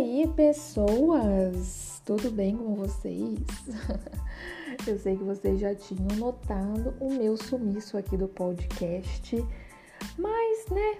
aí, 0.00 0.26
pessoas? 0.34 2.00
Tudo 2.06 2.30
bem 2.30 2.56
com 2.56 2.74
vocês? 2.74 3.38
Eu 4.88 4.98
sei 4.98 5.14
que 5.14 5.22
vocês 5.22 5.60
já 5.60 5.74
tinham 5.74 6.16
notado 6.16 6.94
o 6.98 7.12
meu 7.12 7.36
sumiço 7.36 7.98
aqui 7.98 8.16
do 8.16 8.26
podcast, 8.26 9.36
mas 10.16 10.66
né, 10.70 10.98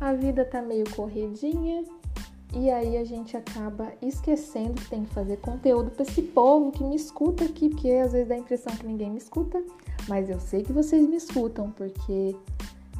a 0.00 0.14
vida 0.14 0.42
tá 0.42 0.62
meio 0.62 0.88
corridinha 0.96 1.84
e 2.54 2.70
aí 2.70 2.96
a 2.96 3.04
gente 3.04 3.36
acaba 3.36 3.92
esquecendo 4.00 4.80
que 4.80 4.88
tem 4.88 5.04
que 5.04 5.12
fazer 5.12 5.36
conteúdo 5.36 5.90
para 5.90 6.04
esse 6.04 6.22
povo 6.22 6.72
que 6.72 6.82
me 6.82 6.96
escuta 6.96 7.44
aqui, 7.44 7.68
porque 7.68 7.90
às 7.90 8.12
vezes 8.12 8.28
dá 8.28 8.36
a 8.36 8.38
impressão 8.38 8.74
que 8.74 8.86
ninguém 8.86 9.10
me 9.10 9.18
escuta, 9.18 9.62
mas 10.08 10.30
eu 10.30 10.40
sei 10.40 10.62
que 10.62 10.72
vocês 10.72 11.06
me 11.06 11.16
escutam 11.16 11.70
porque 11.72 12.34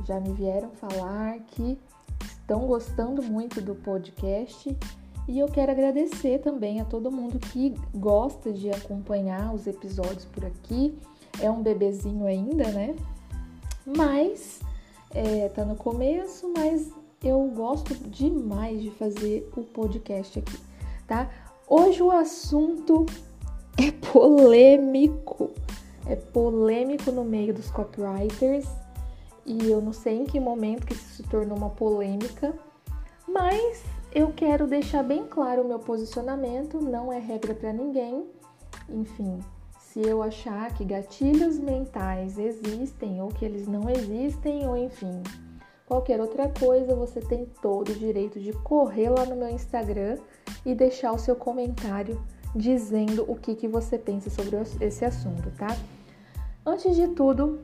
já 0.07 0.21
me 0.21 0.35
vieram 0.35 0.71
falar 0.73 1.39
que 1.47 1.79
estão 2.21 2.67
gostando 2.67 3.23
muito 3.23 3.63
do 3.63 3.75
podcast 3.75 4.77
e 5.27 5.39
eu 5.39 5.47
quero 5.49 5.73
agradecer 5.73 6.41
também 6.41 6.81
a 6.81 6.85
todo 6.85 7.11
mundo 7.11 7.39
que 7.39 7.75
gosta 7.95 8.53
de 8.53 8.71
acompanhar 8.71 9.55
os 9.55 9.67
episódios 9.67 10.25
por 10.27 10.45
aqui. 10.45 10.99
É 11.41 11.51
um 11.51 11.63
bebezinho 11.63 12.27
ainda, 12.27 12.71
né? 12.71 12.95
Mas 13.87 14.61
é, 15.11 15.49
tá 15.49 15.65
no 15.65 15.77
começo, 15.77 16.53
mas 16.55 16.91
eu 17.23 17.41
gosto 17.55 17.95
demais 17.95 18.83
de 18.83 18.91
fazer 18.91 19.51
o 19.57 19.63
podcast 19.63 20.39
aqui, 20.39 20.59
tá? 21.07 21.31
Hoje 21.67 22.03
o 22.03 22.11
assunto 22.11 23.07
é 23.79 23.91
polêmico. 24.13 25.51
É 26.07 26.17
polêmico 26.17 27.11
no 27.11 27.25
meio 27.25 27.55
dos 27.55 27.71
copywriters 27.71 28.67
e 29.47 29.71
eu 29.71 29.81
não 29.81 29.93
sei 29.93 30.19
em 30.19 30.25
que 30.25 30.39
momento 30.39 30.87
que 30.87 30.93
isso 30.93 31.15
se 31.15 31.23
tornou 31.23 31.57
uma 31.57 31.71
polêmica, 31.71 32.55
mas 33.27 33.83
eu 34.15 34.33
quero 34.33 34.67
deixar 34.69 35.03
bem 35.03 35.27
claro 35.27 35.63
o 35.63 35.69
meu 35.69 35.81
posicionamento, 35.81 36.81
não 36.81 37.13
é 37.13 37.19
regra 37.19 37.53
para 37.53 37.73
ninguém. 37.73 38.25
Enfim, 38.89 39.41
se 39.81 40.01
eu 40.01 40.23
achar 40.23 40.73
que 40.73 40.85
gatilhos 40.85 41.59
mentais 41.59 42.39
existem 42.39 43.21
ou 43.21 43.29
que 43.29 43.45
eles 43.45 43.67
não 43.67 43.91
existem, 43.91 44.69
ou 44.69 44.77
enfim, 44.77 45.21
qualquer 45.85 46.21
outra 46.21 46.49
coisa, 46.49 46.95
você 46.95 47.21
tem 47.21 47.45
todo 47.61 47.91
o 47.91 47.95
direito 47.95 48.39
de 48.39 48.53
correr 48.53 49.11
lá 49.11 49.27
no 49.27 49.35
meu 49.35 49.49
Instagram 49.49 50.19
e 50.65 50.75
deixar 50.75 51.13
o 51.13 51.19
seu 51.19 51.35
comentário 51.35 52.23
dizendo 52.55 53.25
o 53.29 53.35
que, 53.35 53.57
que 53.57 53.67
você 53.67 53.99
pensa 53.99 54.31
sobre 54.31 54.57
esse 54.81 55.05
assunto, 55.05 55.51
tá? 55.59 55.77
Antes 56.65 56.95
de 56.95 57.09
tudo, 57.09 57.61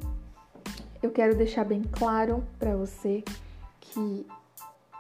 eu 1.00 1.12
quero 1.12 1.36
deixar 1.36 1.64
bem 1.64 1.82
claro 1.82 2.42
para 2.58 2.74
você 2.74 3.22
que 3.80 4.26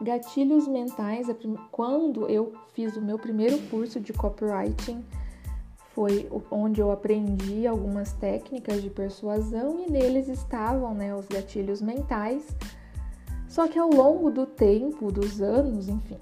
gatilhos 0.00 0.66
mentais, 0.66 1.26
quando 1.70 2.28
eu 2.28 2.52
fiz 2.72 2.96
o 2.96 3.02
meu 3.02 3.18
primeiro 3.18 3.58
curso 3.68 4.00
de 4.00 4.12
copywriting, 4.12 5.04
foi 5.94 6.28
onde 6.50 6.80
eu 6.80 6.90
aprendi 6.90 7.66
algumas 7.66 8.12
técnicas 8.12 8.80
de 8.80 8.88
persuasão 8.88 9.84
e 9.86 9.90
neles 9.90 10.28
estavam 10.28 10.94
né, 10.94 11.14
os 11.14 11.26
gatilhos 11.26 11.82
mentais. 11.82 12.46
Só 13.48 13.66
que 13.66 13.78
ao 13.78 13.90
longo 13.90 14.30
do 14.30 14.46
tempo, 14.46 15.10
dos 15.10 15.42
anos, 15.42 15.88
enfim, 15.88 16.18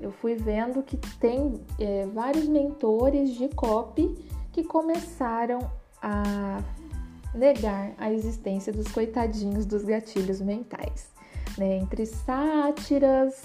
eu 0.00 0.12
fui 0.12 0.36
vendo 0.36 0.82
que 0.82 0.96
tem 1.18 1.60
é, 1.78 2.06
vários 2.06 2.46
mentores 2.46 3.34
de 3.34 3.48
copy 3.48 4.08
que 4.52 4.64
começaram 4.64 5.58
a 6.00 6.62
negar 7.34 7.92
a 7.98 8.12
existência 8.12 8.72
dos 8.72 8.90
coitadinhos 8.90 9.66
dos 9.66 9.84
gatilhos 9.84 10.40
mentais. 10.40 11.10
Né? 11.60 11.76
Entre 11.76 12.06
sátiras, 12.06 13.44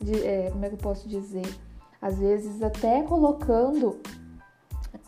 de, 0.00 0.24
é, 0.24 0.50
como 0.52 0.64
é 0.64 0.68
que 0.68 0.74
eu 0.74 0.78
posso 0.78 1.08
dizer? 1.08 1.52
Às 2.00 2.16
vezes 2.16 2.62
até 2.62 3.02
colocando 3.02 3.98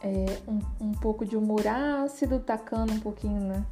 é, 0.03 0.27
um, 0.49 0.89
um, 0.89 0.93
pouco 0.93 1.25
de 1.25 1.37
humor 1.37 1.65
ácido, 1.69 2.41
tacando 2.41 2.93
um 2.93 2.99
pouquinho, 2.99 3.41
né? 3.41 3.65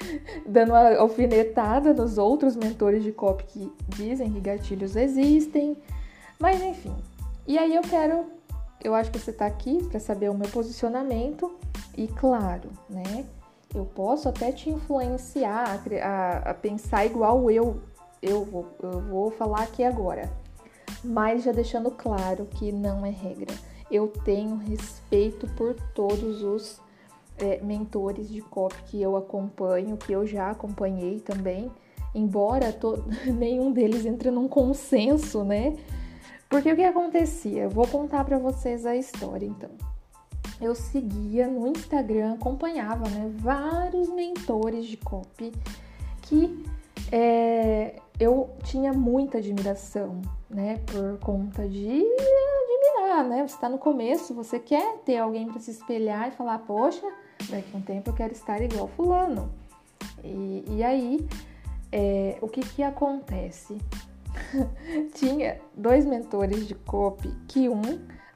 dando 0.48 0.70
uma 0.70 0.96
alfinetada 0.96 1.92
nos 1.92 2.16
outros 2.16 2.56
mentores 2.56 3.02
de 3.02 3.12
copy 3.12 3.44
que 3.44 3.72
dizem 3.88 4.32
que 4.32 4.40
gatilhos 4.40 4.96
existem. 4.96 5.76
Mas 6.38 6.62
enfim. 6.62 6.96
E 7.46 7.58
aí 7.58 7.74
eu 7.74 7.82
quero, 7.82 8.24
eu 8.82 8.94
acho 8.94 9.10
que 9.10 9.18
você 9.18 9.32
está 9.32 9.44
aqui 9.44 9.84
para 9.90 10.00
saber 10.00 10.30
o 10.30 10.34
meu 10.34 10.48
posicionamento 10.48 11.54
e 11.94 12.08
claro, 12.08 12.70
né? 12.88 13.26
Eu 13.74 13.84
posso 13.84 14.30
até 14.30 14.50
te 14.50 14.70
influenciar 14.70 15.78
a, 16.02 16.50
a 16.50 16.54
pensar 16.54 17.04
igual 17.04 17.50
eu, 17.50 17.82
eu 18.22 18.44
vou, 18.44 18.66
eu 18.82 19.00
vou 19.00 19.30
falar 19.30 19.62
aqui 19.62 19.82
agora. 19.82 20.30
Mas 21.02 21.44
já 21.44 21.52
deixando 21.52 21.90
claro 21.90 22.46
que 22.46 22.72
não 22.72 23.04
é 23.04 23.10
regra. 23.10 23.54
Eu 23.90 24.08
tenho 24.08 24.56
respeito 24.56 25.46
por 25.54 25.74
todos 25.94 26.42
os 26.42 26.80
é, 27.38 27.60
mentores 27.62 28.28
de 28.28 28.40
copy 28.40 28.82
que 28.84 29.02
eu 29.02 29.16
acompanho, 29.16 29.96
que 29.96 30.12
eu 30.12 30.26
já 30.26 30.50
acompanhei 30.50 31.20
também, 31.20 31.70
embora 32.14 32.72
to... 32.72 33.04
nenhum 33.26 33.72
deles 33.72 34.04
entre 34.04 34.30
num 34.30 34.48
consenso, 34.48 35.42
né? 35.42 35.76
Porque 36.48 36.70
o 36.70 36.76
que 36.76 36.84
acontecia? 36.84 37.68
Vou 37.68 37.86
contar 37.86 38.24
para 38.24 38.38
vocês 38.38 38.84
a 38.84 38.96
história 38.96 39.46
então 39.46 39.70
eu 40.60 40.74
seguia 40.74 41.48
no 41.48 41.66
Instagram, 41.68 42.34
acompanhava 42.34 43.08
né, 43.08 43.32
vários 43.36 44.10
mentores 44.10 44.86
de 44.86 44.96
copy 44.98 45.52
que 46.22 46.64
é, 47.10 47.98
eu 48.20 48.50
tinha 48.62 48.92
muita 48.92 49.38
admiração, 49.38 50.20
né? 50.48 50.76
Por 50.84 51.18
conta 51.20 51.66
de 51.66 52.04
admirar, 52.04 53.24
né? 53.24 53.48
Você 53.48 53.54
está 53.54 53.66
no 53.66 53.78
começo, 53.78 54.34
você 54.34 54.60
quer 54.60 54.98
ter 54.98 55.16
alguém 55.16 55.48
para 55.48 55.58
se 55.58 55.70
espelhar 55.70 56.28
e 56.28 56.30
falar, 56.32 56.58
poxa, 56.58 57.10
daqui 57.48 57.70
a 57.72 57.78
um 57.78 57.80
tempo 57.80 58.10
eu 58.10 58.14
quero 58.14 58.34
estar 58.34 58.60
igual 58.60 58.88
fulano. 58.88 59.50
E, 60.22 60.64
e 60.68 60.84
aí, 60.84 61.26
é, 61.90 62.36
o 62.42 62.48
que 62.48 62.60
que 62.60 62.82
acontece? 62.82 63.78
tinha 65.14 65.58
dois 65.74 66.04
mentores 66.04 66.68
de 66.68 66.74
copy 66.74 67.34
que 67.48 67.70
um 67.70 67.80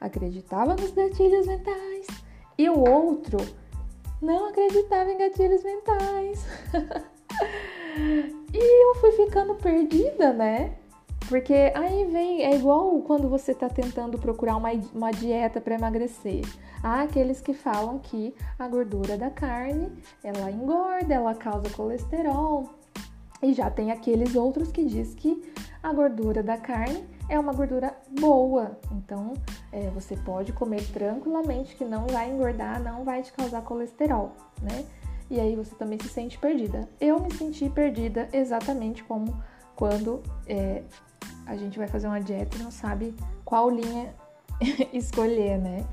acreditava 0.00 0.74
nos 0.74 0.92
gatilhos 0.92 1.46
mentais 1.46 2.06
e 2.56 2.68
o 2.70 2.78
outro 2.78 3.36
não 4.20 4.48
acreditava 4.48 5.10
em 5.10 5.18
gatilhos 5.18 5.62
mentais. 5.62 6.46
e 8.56 8.90
eu 8.90 8.94
fui 8.96 9.12
ficando 9.12 9.54
perdida, 9.56 10.32
né? 10.32 10.74
Porque 11.28 11.72
aí 11.74 12.04
vem, 12.04 12.42
é 12.42 12.54
igual 12.54 13.00
quando 13.00 13.28
você 13.28 13.52
está 13.52 13.68
tentando 13.68 14.18
procurar 14.18 14.56
uma, 14.56 14.70
uma 14.94 15.10
dieta 15.10 15.60
para 15.60 15.74
emagrecer. 15.74 16.42
Há 16.82 17.02
aqueles 17.02 17.40
que 17.40 17.54
falam 17.54 17.98
que 17.98 18.34
a 18.58 18.68
gordura 18.68 19.16
da 19.16 19.30
carne 19.30 19.90
ela 20.22 20.50
engorda, 20.50 21.14
ela 21.14 21.34
causa 21.34 21.68
colesterol. 21.70 22.68
E 23.42 23.54
já 23.54 23.70
tem 23.70 23.90
aqueles 23.90 24.36
outros 24.36 24.70
que 24.70 24.84
diz 24.84 25.14
que 25.14 25.42
a 25.82 25.92
gordura 25.92 26.42
da 26.42 26.56
carne 26.56 27.04
é 27.28 27.38
uma 27.38 27.52
gordura 27.52 27.96
boa, 28.20 28.78
então 28.92 29.34
é, 29.72 29.88
você 29.90 30.16
pode 30.16 30.52
comer 30.52 30.82
tranquilamente 30.92 31.74
que 31.74 31.84
não 31.84 32.06
vai 32.06 32.30
engordar, 32.30 32.82
não 32.82 33.04
vai 33.04 33.22
te 33.22 33.32
causar 33.32 33.62
colesterol, 33.62 34.32
né? 34.62 34.84
E 35.30 35.40
aí 35.40 35.56
você 35.56 35.74
também 35.74 35.98
se 35.98 36.08
sente 36.08 36.38
perdida. 36.38 36.88
Eu 37.00 37.20
me 37.20 37.32
senti 37.32 37.68
perdida 37.68 38.28
exatamente 38.32 39.02
como 39.04 39.42
quando 39.74 40.22
é, 40.46 40.82
a 41.46 41.56
gente 41.56 41.78
vai 41.78 41.88
fazer 41.88 42.06
uma 42.06 42.20
dieta 42.20 42.56
e 42.56 42.62
não 42.62 42.70
sabe 42.70 43.14
qual 43.44 43.70
linha 43.70 44.14
escolher, 44.92 45.58
né? 45.58 45.84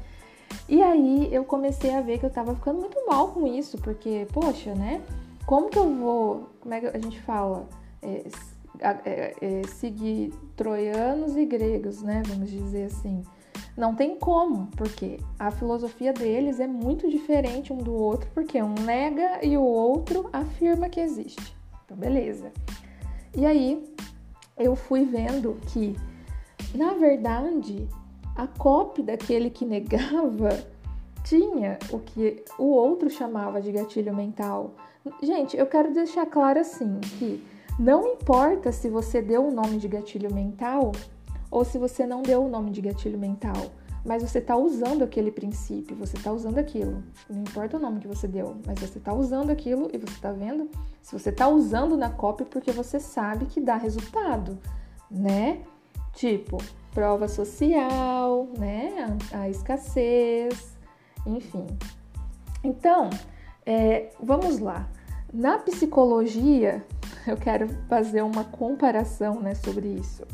E 0.67 0.81
aí 0.81 1.33
eu 1.33 1.43
comecei 1.43 1.93
a 1.93 2.01
ver 2.01 2.19
que 2.19 2.25
eu 2.25 2.29
tava 2.29 2.55
ficando 2.55 2.79
muito 2.79 3.05
mal 3.05 3.29
com 3.29 3.47
isso, 3.47 3.77
porque, 3.77 4.27
poxa, 4.33 4.73
né? 4.75 5.01
Como 5.45 5.69
que 5.69 5.79
eu 5.79 5.89
vou. 5.95 6.49
Como 6.59 6.73
é 6.73 6.79
que 6.79 6.87
a 6.87 6.99
gente 6.99 7.19
fala? 7.21 7.67
É, 8.01 8.23
é, 8.79 9.35
é, 9.41 9.67
seguir 9.67 10.33
troianos 10.55 11.35
e 11.35 11.45
gregos, 11.45 12.01
né? 12.01 12.21
Vamos 12.27 12.49
dizer 12.49 12.85
assim. 12.85 13.23
Não 13.75 13.95
tem 13.95 14.17
como, 14.17 14.67
porque 14.75 15.19
a 15.39 15.49
filosofia 15.49 16.11
deles 16.11 16.59
é 16.59 16.67
muito 16.67 17.09
diferente 17.09 17.71
um 17.71 17.77
do 17.77 17.93
outro, 17.93 18.29
porque 18.33 18.61
um 18.61 18.73
nega 18.73 19.45
e 19.45 19.57
o 19.57 19.63
outro 19.63 20.29
afirma 20.33 20.89
que 20.89 20.99
existe. 20.99 21.55
Então, 21.85 21.95
beleza. 21.95 22.51
E 23.35 23.45
aí 23.45 23.83
eu 24.57 24.75
fui 24.75 25.05
vendo 25.05 25.57
que, 25.67 25.95
na 26.75 26.93
verdade, 26.93 27.87
a 28.35 28.45
cópia 28.45 29.03
daquele 29.05 29.49
que 29.49 29.65
negava 29.65 30.49
tinha 31.23 31.77
o 31.91 31.99
que 31.99 32.43
o 32.57 32.65
outro 32.65 33.09
chamava 33.09 33.61
de 33.61 33.71
gatilho 33.71 34.13
mental. 34.13 34.75
Gente, 35.21 35.55
eu 35.55 35.65
quero 35.65 35.93
deixar 35.93 36.25
claro 36.25 36.59
assim 36.59 36.99
que 37.17 37.43
não 37.79 38.05
importa 38.05 38.71
se 38.71 38.89
você 38.89 39.21
deu 39.21 39.47
o 39.47 39.51
nome 39.51 39.77
de 39.77 39.87
gatilho 39.87 40.33
mental 40.33 40.91
ou 41.51 41.65
se 41.65 41.77
você 41.77 42.07
não 42.07 42.21
deu 42.21 42.43
o 42.45 42.49
nome 42.49 42.71
de 42.71 42.81
gatilho 42.81 43.19
mental, 43.19 43.71
mas 44.03 44.23
você 44.23 44.39
está 44.39 44.55
usando 44.55 45.03
aquele 45.03 45.31
princípio, 45.31 45.95
você 45.95 46.17
está 46.17 46.31
usando 46.31 46.57
aquilo. 46.57 47.03
Não 47.29 47.41
importa 47.41 47.77
o 47.77 47.79
nome 47.79 47.99
que 47.99 48.07
você 48.07 48.27
deu, 48.27 48.55
mas 48.65 48.79
você 48.79 48.97
está 48.97 49.13
usando 49.13 49.51
aquilo 49.51 49.89
e 49.93 49.97
você 49.97 50.13
está 50.13 50.31
vendo 50.31 50.69
se 51.01 51.13
você 51.13 51.29
está 51.29 51.47
usando 51.47 51.95
na 51.97 52.09
cópia 52.09 52.45
porque 52.45 52.71
você 52.71 52.99
sabe 52.99 53.45
que 53.45 53.61
dá 53.61 53.75
resultado, 53.75 54.57
né? 55.09 55.61
Tipo, 56.13 56.57
prova 56.93 57.27
social, 57.27 58.47
né? 58.57 59.17
A, 59.31 59.41
a 59.41 59.49
escassez, 59.49 60.75
enfim. 61.25 61.67
Então, 62.63 63.09
é, 63.65 64.09
vamos 64.21 64.59
lá. 64.59 64.89
Na 65.31 65.59
psicologia, 65.59 66.83
eu 67.27 67.37
quero 67.37 67.69
fazer 67.87 68.21
uma 68.23 68.43
comparação 68.43 69.39
né, 69.41 69.53
sobre 69.53 69.87
isso. 69.87 70.25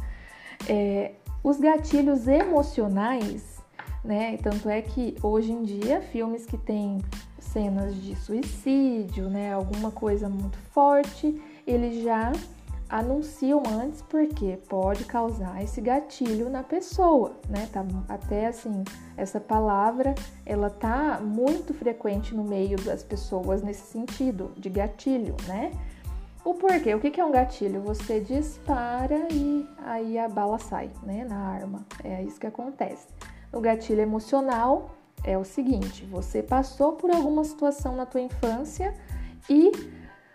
É, 0.68 1.14
os 1.44 1.60
gatilhos 1.60 2.28
emocionais, 2.28 3.62
né? 4.04 4.38
Tanto 4.38 4.70
é 4.70 4.82
que 4.82 5.16
hoje 5.22 5.52
em 5.52 5.64
dia 5.64 6.02
filmes 6.02 6.46
que 6.46 6.58
têm 6.58 7.02
cenas 7.40 7.96
de 7.96 8.16
suicídio, 8.16 9.30
né? 9.30 9.54
Alguma 9.54 9.92
coisa 9.92 10.28
muito 10.28 10.58
forte, 10.74 11.42
eles 11.66 12.04
já 12.04 12.32
anunciam 12.90 13.62
antes 13.66 14.02
porque 14.02 14.58
pode 14.70 15.04
causar 15.04 15.62
esse 15.62 15.82
gatilho 15.82 16.50
na 16.50 16.64
pessoa, 16.64 17.34
né? 17.50 17.68
Tá, 17.72 17.86
até 18.08 18.48
assim, 18.48 18.84
essa 19.16 19.40
palavra 19.40 20.16
ela 20.46 20.70
tá 20.70 21.20
muito 21.22 21.74
frequente 21.74 22.34
no 22.34 22.44
meio 22.44 22.78
das 22.82 23.04
pessoas 23.04 23.62
nesse 23.62 23.92
sentido 23.92 24.52
de 24.58 24.70
gatilho, 24.70 25.36
né? 25.48 25.72
O 26.48 26.54
porquê? 26.54 26.96
O 26.96 27.00
que 27.02 27.20
é 27.20 27.26
um 27.26 27.30
gatilho? 27.30 27.82
Você 27.82 28.22
dispara 28.22 29.28
e 29.30 29.68
aí 29.84 30.18
a 30.18 30.30
bala 30.30 30.58
sai, 30.58 30.90
né? 31.04 31.26
Na 31.26 31.36
arma. 31.36 31.86
É 32.02 32.24
isso 32.24 32.40
que 32.40 32.48
acontece. 32.48 33.06
O 33.52 33.60
gatilho 33.60 34.00
emocional 34.00 34.92
é 35.26 35.38
o 35.38 35.44
seguinte: 35.44 36.06
você 36.06 36.42
passou 36.42 36.94
por 36.94 37.12
alguma 37.12 37.44
situação 37.44 37.98
na 37.98 38.06
tua 38.06 38.22
infância 38.22 38.94
e 39.50 39.74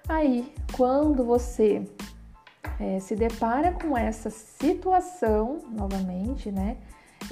aí, 0.06 0.52
quando 0.76 1.24
você 1.24 1.82
é, 2.78 3.00
se 3.00 3.16
depara 3.16 3.72
com 3.72 3.96
essa 3.96 4.28
situação 4.28 5.60
novamente, 5.70 6.52
né? 6.52 6.76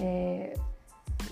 É, 0.00 0.54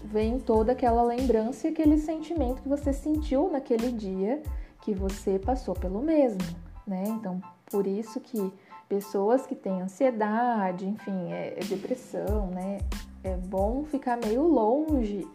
vem 0.04 0.38
toda 0.38 0.72
aquela 0.72 1.02
lembrança 1.02 1.66
e 1.66 1.70
aquele 1.70 1.96
sentimento 1.96 2.60
que 2.60 2.68
você 2.68 2.92
sentiu 2.92 3.50
naquele 3.50 3.90
dia 3.90 4.42
que 4.82 4.92
você 4.92 5.38
passou 5.38 5.74
pelo 5.74 6.02
mesmo, 6.02 6.42
né? 6.88 7.04
Então, 7.06 7.40
por 7.70 7.86
isso 7.86 8.20
que 8.20 8.52
pessoas 8.88 9.46
que 9.46 9.54
têm 9.54 9.82
ansiedade, 9.82 10.86
enfim, 10.86 11.30
é, 11.30 11.58
é 11.58 11.64
depressão, 11.64 12.46
né? 12.48 12.78
É 13.22 13.36
bom 13.36 13.84
ficar 13.84 14.16
meio 14.16 14.46
longe 14.46 15.26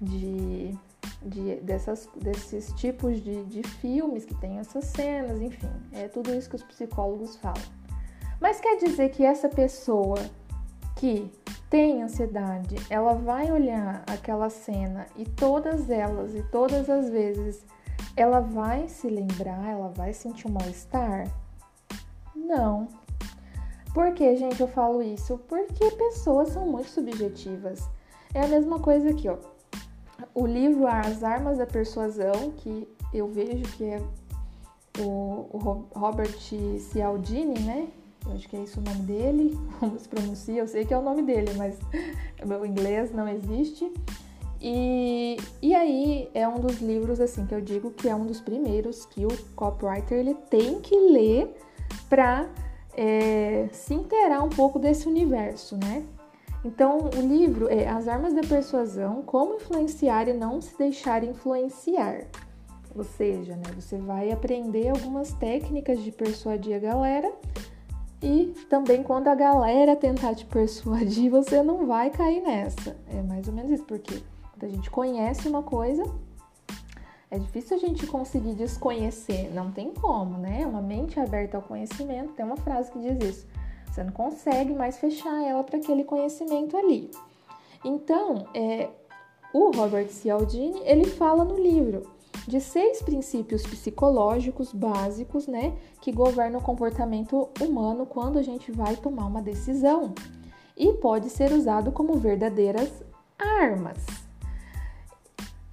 de, 0.00 0.76
de 1.22 1.56
dessas, 1.56 2.08
desses 2.16 2.72
tipos 2.74 3.22
de, 3.22 3.44
de 3.44 3.62
filmes 3.62 4.24
que 4.24 4.34
tem 4.34 4.58
essas 4.58 4.84
cenas, 4.86 5.40
enfim, 5.40 5.70
é 5.92 6.08
tudo 6.08 6.34
isso 6.34 6.50
que 6.50 6.56
os 6.56 6.64
psicólogos 6.64 7.36
falam. 7.36 7.62
Mas 8.40 8.60
quer 8.60 8.76
dizer 8.76 9.10
que 9.10 9.24
essa 9.24 9.48
pessoa 9.48 10.18
que 10.96 11.30
tem 11.70 12.02
ansiedade, 12.02 12.76
ela 12.88 13.14
vai 13.14 13.50
olhar 13.52 14.02
aquela 14.06 14.48
cena 14.48 15.06
e 15.16 15.24
todas 15.24 15.90
elas 15.90 16.34
e 16.34 16.42
todas 16.44 16.88
as 16.88 17.10
vezes 17.10 17.64
ela 18.18 18.40
vai 18.40 18.88
se 18.88 19.08
lembrar, 19.08 19.64
ela 19.70 19.88
vai 19.90 20.12
sentir 20.12 20.48
um 20.48 20.50
mal-estar? 20.50 21.30
Não. 22.34 22.88
Por 23.94 24.12
que, 24.12 24.36
gente, 24.36 24.60
eu 24.60 24.66
falo 24.66 25.00
isso? 25.00 25.38
Porque 25.48 25.88
pessoas 25.92 26.48
são 26.48 26.66
muito 26.66 26.88
subjetivas. 26.88 27.88
É 28.34 28.42
a 28.42 28.48
mesma 28.48 28.80
coisa 28.80 29.10
aqui, 29.10 29.28
ó. 29.28 29.36
O 30.34 30.44
livro 30.46 30.88
As 30.88 31.22
Armas 31.22 31.58
da 31.58 31.66
Persuasão, 31.66 32.50
que 32.56 32.88
eu 33.14 33.28
vejo 33.28 33.62
que 33.76 33.84
é 33.84 34.02
o, 34.98 35.86
Robert 35.94 36.36
Cialdini, 36.80 37.60
né? 37.60 37.88
Eu 38.26 38.32
acho 38.32 38.48
que 38.48 38.56
é 38.56 38.60
isso 38.60 38.80
o 38.80 38.82
nome 38.82 39.02
dele, 39.02 39.56
como 39.78 39.96
se 39.96 40.08
pronuncia, 40.08 40.60
eu 40.60 40.66
sei 40.66 40.84
que 40.84 40.92
é 40.92 40.98
o 40.98 41.02
nome 41.02 41.22
dele, 41.22 41.52
mas 41.56 41.78
meu 42.44 42.66
inglês 42.66 43.12
não 43.12 43.28
existe. 43.28 43.92
E, 44.60 45.36
e 45.62 45.74
aí 45.74 46.28
é 46.34 46.48
um 46.48 46.56
dos 46.56 46.80
livros 46.80 47.20
assim 47.20 47.46
que 47.46 47.54
eu 47.54 47.60
digo 47.60 47.92
que 47.92 48.08
é 48.08 48.14
um 48.14 48.26
dos 48.26 48.40
primeiros 48.40 49.06
que 49.06 49.24
o 49.24 49.28
copywriter 49.54 50.18
ele 50.18 50.34
tem 50.34 50.80
que 50.80 50.96
ler 50.96 51.54
para 52.08 52.48
é, 52.96 53.68
se 53.70 53.94
inteirar 53.94 54.42
um 54.42 54.48
pouco 54.48 54.78
desse 54.78 55.06
universo, 55.06 55.76
né? 55.76 56.04
Então 56.64 57.08
o 57.16 57.20
livro 57.20 57.68
é 57.68 57.88
As 57.88 58.08
Armas 58.08 58.34
da 58.34 58.42
Persuasão: 58.42 59.22
Como 59.22 59.54
influenciar 59.54 60.28
e 60.28 60.32
não 60.32 60.60
se 60.60 60.76
deixar 60.76 61.22
influenciar. 61.22 62.24
Ou 62.96 63.04
seja, 63.04 63.54
né, 63.54 63.62
você 63.78 63.96
vai 63.96 64.32
aprender 64.32 64.88
algumas 64.88 65.32
técnicas 65.34 66.02
de 66.02 66.10
persuadir 66.10 66.74
a 66.74 66.80
galera 66.80 67.32
e 68.20 68.52
também 68.68 69.02
quando 69.04 69.28
a 69.28 69.34
galera 69.34 69.94
tentar 69.94 70.34
te 70.34 70.44
persuadir, 70.44 71.30
você 71.30 71.62
não 71.62 71.86
vai 71.86 72.10
cair 72.10 72.42
nessa. 72.42 72.96
É 73.08 73.22
mais 73.22 73.46
ou 73.46 73.54
menos 73.54 73.70
isso, 73.70 73.84
porque 73.84 74.20
quando 74.58 74.64
a 74.64 74.74
gente 74.74 74.90
conhece 74.90 75.48
uma 75.48 75.62
coisa, 75.62 76.02
é 77.30 77.38
difícil 77.38 77.76
a 77.76 77.80
gente 77.80 78.06
conseguir 78.06 78.54
desconhecer. 78.54 79.52
Não 79.54 79.70
tem 79.70 79.94
como, 79.94 80.36
né? 80.36 80.66
Uma 80.66 80.82
mente 80.82 81.20
aberta 81.20 81.56
ao 81.56 81.62
conhecimento, 81.62 82.32
tem 82.32 82.44
uma 82.44 82.56
frase 82.56 82.90
que 82.90 82.98
diz 82.98 83.22
isso. 83.22 83.46
Você 83.86 84.02
não 84.02 84.12
consegue 84.12 84.74
mais 84.74 84.98
fechar 84.98 85.44
ela 85.44 85.62
para 85.62 85.78
aquele 85.78 86.02
conhecimento 86.02 86.76
ali. 86.76 87.10
Então, 87.84 88.48
é, 88.52 88.88
o 89.52 89.70
Robert 89.70 90.08
Cialdini, 90.08 90.80
ele 90.84 91.06
fala 91.06 91.44
no 91.44 91.56
livro 91.56 92.10
de 92.46 92.60
seis 92.60 93.00
princípios 93.00 93.62
psicológicos 93.62 94.72
básicos, 94.72 95.46
né, 95.46 95.76
que 96.00 96.10
governam 96.10 96.58
o 96.58 96.62
comportamento 96.62 97.48
humano 97.60 98.06
quando 98.06 98.38
a 98.38 98.42
gente 98.42 98.72
vai 98.72 98.96
tomar 98.96 99.26
uma 99.26 99.42
decisão 99.42 100.14
e 100.76 100.94
pode 100.94 101.28
ser 101.30 101.52
usado 101.52 101.92
como 101.92 102.14
verdadeiras 102.14 102.90
armas. 103.38 104.27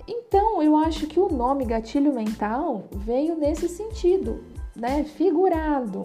Então, 0.07 0.61
eu 0.61 0.77
acho 0.77 1.07
que 1.07 1.19
o 1.19 1.29
nome 1.29 1.65
gatilho 1.65 2.13
mental 2.13 2.83
veio 2.91 3.35
nesse 3.35 3.67
sentido, 3.67 4.43
né, 4.75 5.03
figurado 5.03 6.03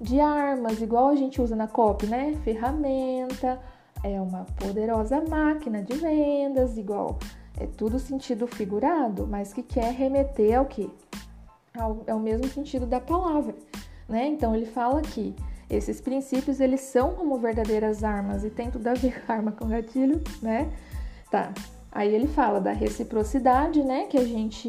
de 0.00 0.20
armas, 0.20 0.80
igual 0.80 1.08
a 1.08 1.16
gente 1.16 1.40
usa 1.40 1.56
na 1.56 1.66
COP, 1.66 2.06
né, 2.06 2.34
ferramenta, 2.44 3.60
é 4.04 4.20
uma 4.20 4.44
poderosa 4.58 5.20
máquina 5.22 5.82
de 5.82 5.94
vendas, 5.94 6.76
igual 6.76 7.18
é 7.58 7.66
tudo 7.66 7.98
sentido 7.98 8.46
figurado, 8.46 9.26
mas 9.26 9.52
que 9.52 9.62
quer 9.62 9.92
remeter 9.92 10.58
ao 10.58 10.66
que? 10.66 10.90
Ao, 11.76 12.02
é 12.06 12.14
o 12.14 12.20
mesmo 12.20 12.46
sentido 12.48 12.86
da 12.86 13.00
palavra, 13.00 13.54
né? 14.08 14.26
Então 14.26 14.54
ele 14.54 14.66
fala 14.66 15.00
que 15.02 15.34
esses 15.68 16.00
princípios 16.00 16.60
eles 16.60 16.80
são 16.80 17.14
como 17.14 17.38
verdadeiras 17.38 18.04
armas 18.04 18.44
e 18.44 18.50
tem 18.50 18.70
tudo 18.70 18.86
a 18.86 18.94
ver 18.94 19.22
arma 19.26 19.52
com 19.52 19.68
gatilho, 19.68 20.22
né? 20.42 20.70
Tá. 21.30 21.52
Aí 21.96 22.14
ele 22.14 22.26
fala 22.26 22.60
da 22.60 22.72
reciprocidade, 22.72 23.82
né? 23.82 24.04
Que 24.04 24.18
a 24.18 24.24
gente. 24.24 24.68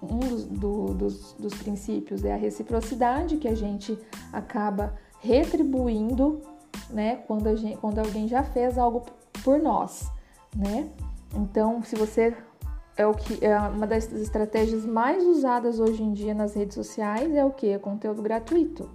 Um 0.00 0.18
dos, 0.20 0.44
do, 0.44 0.94
dos, 0.94 1.32
dos 1.32 1.54
princípios 1.54 2.24
é 2.24 2.32
a 2.32 2.36
reciprocidade, 2.36 3.38
que 3.38 3.48
a 3.48 3.56
gente 3.56 3.98
acaba 4.32 4.94
retribuindo, 5.18 6.40
né? 6.88 7.16
Quando, 7.26 7.48
a 7.48 7.56
gente, 7.56 7.76
quando 7.78 7.98
alguém 7.98 8.28
já 8.28 8.44
fez 8.44 8.78
algo 8.78 9.04
por 9.42 9.58
nós, 9.58 10.08
né? 10.56 10.88
Então, 11.34 11.82
se 11.82 11.96
você 11.96 12.36
é 12.96 13.04
o 13.04 13.14
que 13.14 13.44
é 13.44 13.58
uma 13.58 13.84
das 13.84 14.12
estratégias 14.12 14.86
mais 14.86 15.24
usadas 15.24 15.80
hoje 15.80 16.04
em 16.04 16.12
dia 16.12 16.34
nas 16.34 16.54
redes 16.54 16.76
sociais 16.76 17.34
é 17.34 17.44
o 17.44 17.50
que? 17.50 17.70
É 17.70 17.78
conteúdo 17.80 18.22
gratuito, 18.22 18.88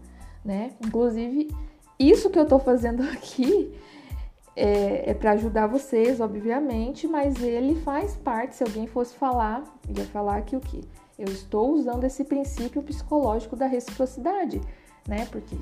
né? 0.45 0.71
Inclusive, 0.79 1.53
isso 1.99 2.29
que 2.29 2.39
eu 2.39 2.47
tô 2.47 2.57
fazendo 2.57 3.03
aqui 3.11 3.75
é, 4.55 5.11
é 5.11 5.13
para 5.13 5.31
ajudar 5.31 5.67
vocês, 5.67 6.21
obviamente, 6.21 7.07
mas 7.07 7.41
ele 7.43 7.75
faz 7.81 8.15
parte. 8.15 8.55
Se 8.55 8.63
alguém 8.63 8.87
fosse 8.87 9.15
falar, 9.15 9.63
ia 9.95 10.05
falar 10.05 10.41
que 10.41 10.55
o 10.55 10.59
que? 10.59 10.81
Eu 11.17 11.25
estou 11.25 11.71
usando 11.71 12.03
esse 12.03 12.23
princípio 12.23 12.81
psicológico 12.81 13.55
da 13.55 13.67
reciprocidade, 13.67 14.61
né? 15.07 15.27
Porque 15.31 15.57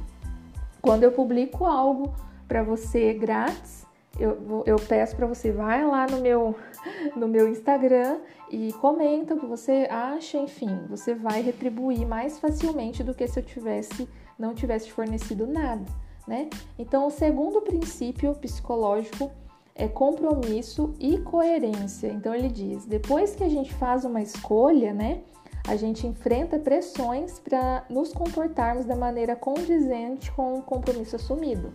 quando 0.81 1.03
eu 1.03 1.11
publico 1.11 1.65
algo 1.65 2.13
para 2.47 2.63
você 2.63 3.13
grátis, 3.13 3.85
eu, 4.19 4.63
eu 4.65 4.75
peço 4.75 5.15
para 5.15 5.25
você 5.25 5.51
vai 5.51 5.83
lá 5.85 6.05
no 6.05 6.19
meu 6.19 6.55
no 7.15 7.27
meu 7.27 7.47
Instagram 7.47 8.19
e 8.49 8.71
comenta 8.73 9.33
o 9.33 9.39
que 9.39 9.45
você 9.45 9.87
acha, 9.89 10.37
enfim, 10.37 10.85
você 10.87 11.15
vai 11.15 11.41
retribuir 11.41 12.05
mais 12.05 12.37
facilmente 12.39 13.03
do 13.03 13.13
que 13.13 13.27
se 13.27 13.39
eu 13.39 13.43
tivesse 13.43 14.07
não 14.37 14.53
tivesse 14.53 14.91
fornecido 14.91 15.47
nada, 15.47 15.85
né? 16.27 16.49
Então, 16.77 17.07
o 17.07 17.11
segundo 17.11 17.61
princípio 17.61 18.33
psicológico 18.35 19.31
é 19.75 19.87
compromisso 19.87 20.93
e 20.99 21.17
coerência. 21.19 22.07
Então 22.07 22.33
ele 22.33 22.49
diz: 22.49 22.85
depois 22.85 23.35
que 23.35 23.43
a 23.43 23.49
gente 23.49 23.73
faz 23.73 24.05
uma 24.05 24.21
escolha, 24.21 24.93
né, 24.93 25.21
a 25.67 25.75
gente 25.75 26.05
enfrenta 26.05 26.59
pressões 26.59 27.39
para 27.39 27.85
nos 27.89 28.13
comportarmos 28.13 28.85
da 28.85 28.95
maneira 28.95 29.35
condizente 29.35 30.31
com 30.31 30.59
o 30.59 30.61
compromisso 30.61 31.15
assumido. 31.15 31.73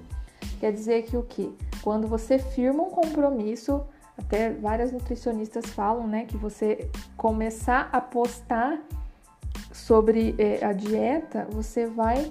Quer 0.60 0.72
dizer 0.72 1.02
que 1.04 1.16
o 1.16 1.22
que? 1.22 1.54
Quando 1.82 2.06
você 2.06 2.38
firma 2.38 2.82
um 2.82 2.90
compromisso, 2.90 3.84
até 4.16 4.50
várias 4.50 4.92
nutricionistas 4.92 5.66
falam, 5.66 6.06
né, 6.06 6.24
que 6.24 6.36
você 6.36 6.90
começar 7.16 7.88
a 7.92 8.00
postar 8.00 8.80
sobre 9.72 10.34
eh, 10.38 10.64
a 10.64 10.72
dieta, 10.72 11.46
você 11.50 11.86
vai 11.86 12.30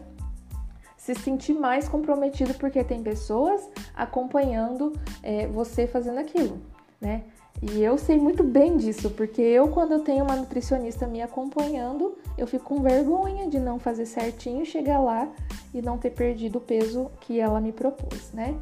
se 1.07 1.15
sentir 1.15 1.53
mais 1.53 1.87
comprometido 1.87 2.53
porque 2.55 2.83
tem 2.83 3.01
pessoas 3.01 3.69
acompanhando 3.95 4.91
é, 5.23 5.47
você 5.47 5.87
fazendo 5.87 6.19
aquilo, 6.19 6.59
né? 6.99 7.23
E 7.61 7.81
eu 7.81 7.97
sei 7.97 8.19
muito 8.19 8.43
bem 8.43 8.77
disso, 8.77 9.09
porque 9.11 9.41
eu, 9.41 9.69
quando 9.69 9.93
eu 9.93 9.99
tenho 10.01 10.23
uma 10.25 10.35
nutricionista 10.35 11.07
me 11.07 11.21
acompanhando, 11.21 12.15
eu 12.37 12.45
fico 12.45 12.65
com 12.65 12.81
vergonha 12.81 13.47
de 13.47 13.57
não 13.57 13.79
fazer 13.79 14.05
certinho, 14.05 14.63
chegar 14.65 14.99
lá 14.99 15.27
e 15.73 15.81
não 15.81 15.97
ter 15.97 16.11
perdido 16.11 16.57
o 16.57 16.61
peso 16.61 17.09
que 17.21 17.39
ela 17.39 17.59
me 17.59 17.71
propôs, 17.71 18.31
né? 18.33 18.55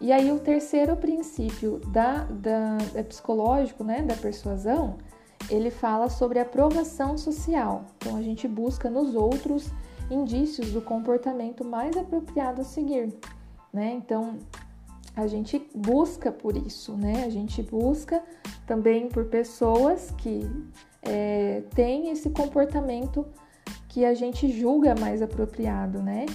E 0.00 0.10
aí, 0.10 0.32
o 0.32 0.40
terceiro 0.40 0.96
princípio 0.96 1.78
da, 1.86 2.24
da, 2.24 2.78
é 2.94 3.02
psicológico, 3.04 3.84
né, 3.84 4.02
da 4.02 4.16
persuasão, 4.16 4.96
ele 5.48 5.70
fala 5.70 6.08
sobre 6.08 6.40
aprovação 6.40 7.16
social. 7.16 7.84
Então, 7.98 8.16
a 8.16 8.22
gente 8.22 8.48
busca 8.48 8.90
nos 8.90 9.14
outros 9.14 9.70
indícios 10.10 10.72
do 10.72 10.80
comportamento 10.80 11.64
mais 11.64 11.96
apropriado 11.96 12.60
a 12.60 12.64
seguir, 12.64 13.12
né? 13.72 13.92
Então, 13.92 14.38
a 15.16 15.26
gente 15.26 15.64
busca 15.74 16.32
por 16.32 16.56
isso, 16.56 16.92
né? 16.96 17.24
A 17.24 17.30
gente 17.30 17.62
busca 17.62 18.22
também 18.66 19.08
por 19.08 19.26
pessoas 19.26 20.10
que 20.18 20.40
é, 21.02 21.62
têm 21.74 22.10
esse 22.10 22.30
comportamento 22.30 23.26
que 23.88 24.04
a 24.04 24.14
gente 24.14 24.48
julga 24.50 24.94
mais 24.94 25.22
apropriado, 25.22 26.02
né? 26.02 26.26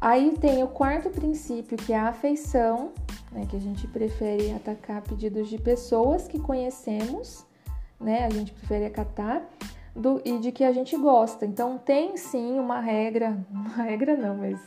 Aí 0.00 0.36
tem 0.38 0.62
o 0.62 0.68
quarto 0.68 1.08
princípio, 1.08 1.78
que 1.78 1.94
é 1.94 1.98
a 1.98 2.08
afeição, 2.08 2.92
né? 3.32 3.46
Que 3.48 3.56
a 3.56 3.60
gente 3.60 3.86
prefere 3.86 4.52
atacar 4.52 5.00
pedidos 5.00 5.48
de 5.48 5.56
pessoas 5.56 6.28
que 6.28 6.38
conhecemos, 6.38 7.46
né? 7.98 8.26
A 8.26 8.30
gente 8.30 8.52
prefere 8.52 8.84
acatar 8.84 9.42
do, 9.94 10.20
e 10.24 10.38
de 10.38 10.50
que 10.50 10.64
a 10.64 10.72
gente 10.72 10.96
gosta. 10.96 11.46
Então 11.46 11.78
tem 11.78 12.16
sim 12.16 12.58
uma 12.58 12.80
regra, 12.80 13.38
uma 13.50 13.84
regra 13.84 14.16
não, 14.16 14.36
mas 14.36 14.60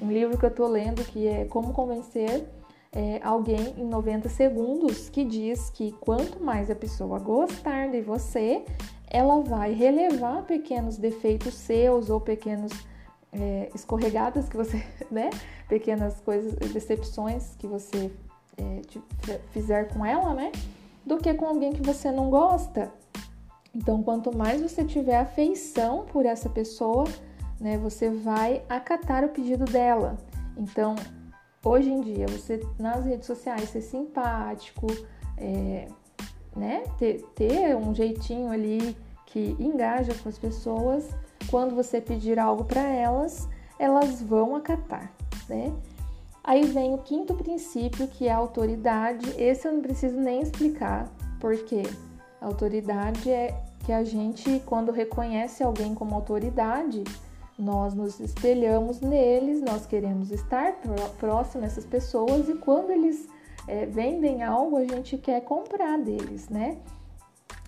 um 0.00 0.10
livro 0.10 0.38
que 0.38 0.46
eu 0.46 0.54
tô 0.54 0.66
lendo 0.66 1.04
que 1.04 1.26
é 1.26 1.44
Como 1.44 1.72
Convencer 1.72 2.46
é, 2.92 3.20
alguém 3.22 3.74
em 3.76 3.84
90 3.84 4.28
segundos 4.28 5.08
que 5.08 5.24
diz 5.24 5.70
que 5.70 5.92
quanto 6.00 6.42
mais 6.42 6.70
a 6.70 6.74
pessoa 6.74 7.18
gostar 7.18 7.88
de 7.88 8.00
você, 8.00 8.64
ela 9.10 9.40
vai 9.42 9.72
relevar 9.72 10.42
pequenos 10.44 10.96
defeitos 10.96 11.54
seus 11.54 12.08
ou 12.10 12.20
pequenos 12.20 12.72
é, 13.32 13.70
escorregadas 13.74 14.48
que 14.48 14.56
você, 14.56 14.82
né? 15.10 15.30
Pequenas 15.68 16.20
coisas, 16.20 16.54
decepções 16.72 17.54
que 17.56 17.66
você 17.66 18.10
é, 18.56 18.80
fizer 19.50 19.92
com 19.92 20.04
ela, 20.04 20.32
né? 20.34 20.50
Do 21.04 21.18
que 21.18 21.32
com 21.34 21.46
alguém 21.46 21.72
que 21.72 21.82
você 21.82 22.10
não 22.10 22.30
gosta. 22.30 22.90
Então, 23.74 24.02
quanto 24.02 24.36
mais 24.36 24.60
você 24.60 24.84
tiver 24.84 25.18
afeição 25.18 26.06
por 26.06 26.26
essa 26.26 26.48
pessoa, 26.48 27.04
né? 27.60 27.78
Você 27.78 28.10
vai 28.10 28.62
acatar 28.68 29.24
o 29.24 29.28
pedido 29.28 29.64
dela. 29.64 30.16
Então, 30.56 30.96
hoje 31.64 31.90
em 31.90 32.00
dia, 32.00 32.26
você 32.26 32.60
nas 32.78 33.04
redes 33.04 33.26
sociais 33.26 33.68
ser 33.68 33.82
simpático, 33.82 34.86
é, 35.36 35.88
né? 36.56 36.84
Ter, 36.98 37.22
ter 37.34 37.76
um 37.76 37.94
jeitinho 37.94 38.50
ali 38.50 38.96
que 39.26 39.56
engaja 39.58 40.14
com 40.14 40.28
as 40.28 40.38
pessoas, 40.38 41.08
quando 41.50 41.74
você 41.74 42.00
pedir 42.00 42.38
algo 42.38 42.64
para 42.64 42.82
elas, 42.82 43.48
elas 43.78 44.22
vão 44.22 44.56
acatar, 44.56 45.12
né? 45.48 45.72
Aí 46.42 46.64
vem 46.64 46.94
o 46.94 46.98
quinto 46.98 47.34
princípio, 47.34 48.08
que 48.08 48.26
é 48.26 48.32
a 48.32 48.36
autoridade. 48.38 49.28
Esse 49.36 49.68
eu 49.68 49.72
não 49.72 49.82
preciso 49.82 50.16
nem 50.16 50.40
explicar, 50.40 51.06
porque 51.38 51.82
a 51.82 52.07
autoridade 52.40 53.30
é 53.30 53.60
que 53.84 53.92
a 53.92 54.04
gente, 54.04 54.60
quando 54.66 54.92
reconhece 54.92 55.62
alguém 55.62 55.94
como 55.94 56.14
autoridade, 56.14 57.04
nós 57.58 57.94
nos 57.94 58.20
espelhamos 58.20 59.00
neles, 59.00 59.60
nós 59.60 59.84
queremos 59.86 60.30
estar 60.30 60.76
próximo 61.18 61.62
dessas 61.62 61.84
pessoas 61.84 62.48
e 62.48 62.54
quando 62.54 62.90
eles 62.90 63.28
é, 63.66 63.84
vendem 63.86 64.42
algo, 64.42 64.76
a 64.76 64.84
gente 64.84 65.18
quer 65.18 65.40
comprar 65.42 65.98
deles, 65.98 66.48
né? 66.48 66.78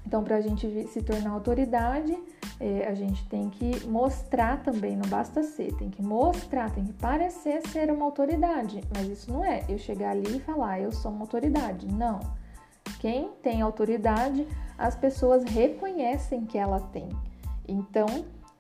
Então, 0.07 0.25
para 0.25 0.37
a 0.37 0.41
gente 0.41 0.87
se 0.89 1.03
tornar 1.03 1.31
autoridade, 1.31 2.17
é, 2.59 2.87
a 2.87 2.95
gente 2.95 3.27
tem 3.29 3.51
que 3.51 3.87
mostrar 3.87 4.63
também, 4.63 4.97
não 4.97 5.09
basta 5.09 5.43
ser, 5.43 5.75
tem 5.77 5.91
que 5.91 6.03
mostrar, 6.03 6.71
tem 6.71 6.85
que 6.85 6.93
parecer 6.93 7.67
ser 7.69 7.91
uma 7.91 8.05
autoridade. 8.05 8.83
Mas 8.95 9.09
isso 9.09 9.33
não 9.33 9.45
é 9.45 9.65
eu 9.69 9.79
chegar 9.79 10.11
ali 10.11 10.37
e 10.37 10.41
falar, 10.41 10.81
eu 10.81 10.93
sou 10.93 11.11
uma 11.11 11.23
autoridade. 11.23 11.87
Não. 11.87 12.21
Quem 12.99 13.29
tem 13.43 13.63
autoridade, 13.63 14.47
as 14.77 14.95
pessoas 14.97 15.45
reconhecem 15.45 16.45
que 16.45 16.59
ela 16.59 16.81
tem. 16.81 17.09
Então, 17.67 18.07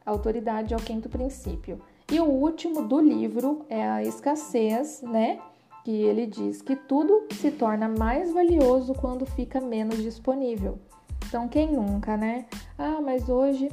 autoridade 0.04 0.75
é 0.75 0.76
o 0.76 0.80
quinto 0.80 1.08
princípio. 1.08 1.80
E 2.10 2.20
o 2.20 2.25
último 2.25 2.82
do 2.82 3.00
livro 3.00 3.64
é 3.68 3.88
a 3.88 4.02
escassez, 4.02 5.02
né? 5.02 5.38
Que 5.84 5.90
ele 5.90 6.26
diz 6.26 6.60
que 6.60 6.76
tudo 6.76 7.26
se 7.32 7.50
torna 7.50 7.88
mais 7.88 8.32
valioso 8.32 8.94
quando 8.94 9.25
fica 9.25 9.60
menos 9.60 10.02
disponível. 10.02 10.78
Então, 11.26 11.49
quem 11.49 11.72
nunca, 11.72 12.16
né? 12.16 12.46
Ah, 12.76 13.00
mas 13.00 13.28
hoje 13.28 13.68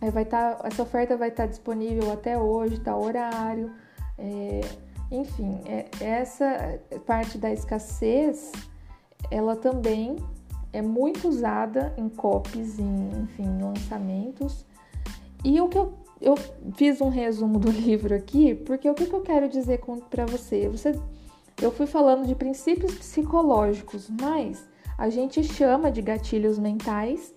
eh, 0.00 0.10
vai 0.10 0.22
estar, 0.22 0.56
tá, 0.56 0.68
essa 0.68 0.82
oferta 0.82 1.16
vai 1.16 1.28
estar 1.28 1.44
tá 1.44 1.48
disponível 1.48 2.10
até 2.10 2.38
hoje, 2.38 2.80
tal 2.80 3.02
horário. 3.02 3.72
É, 4.16 4.60
enfim, 5.10 5.60
é, 5.66 5.86
essa 6.00 6.80
parte 7.06 7.38
da 7.38 7.52
escassez, 7.52 8.52
ela 9.30 9.56
também 9.56 10.16
é 10.72 10.82
muito 10.82 11.28
usada 11.28 11.94
em 11.96 12.08
copies, 12.08 12.78
em, 12.78 13.10
enfim, 13.22 13.60
lançamentos 13.60 14.66
e 15.44 15.60
o 15.60 15.68
que 15.68 15.78
eu, 15.78 15.92
eu 16.20 16.34
fiz 16.74 17.00
um 17.00 17.08
resumo 17.08 17.58
do 17.58 17.70
livro 17.72 18.14
aqui, 18.14 18.54
porque 18.54 18.88
o 18.88 18.94
que, 18.94 19.06
que 19.06 19.14
eu 19.14 19.20
quero 19.20 19.48
dizer 19.48 19.80
para 20.10 20.26
você? 20.26 20.68
você? 20.68 20.98
Eu 21.60 21.72
fui 21.72 21.86
falando 21.86 22.26
de 22.26 22.34
princípios 22.34 22.94
psicológicos, 22.94 24.08
mas 24.20 24.64
a 24.96 25.08
gente 25.08 25.42
chama 25.44 25.90
de 25.90 26.02
gatilhos 26.02 26.58
mentais 26.58 27.34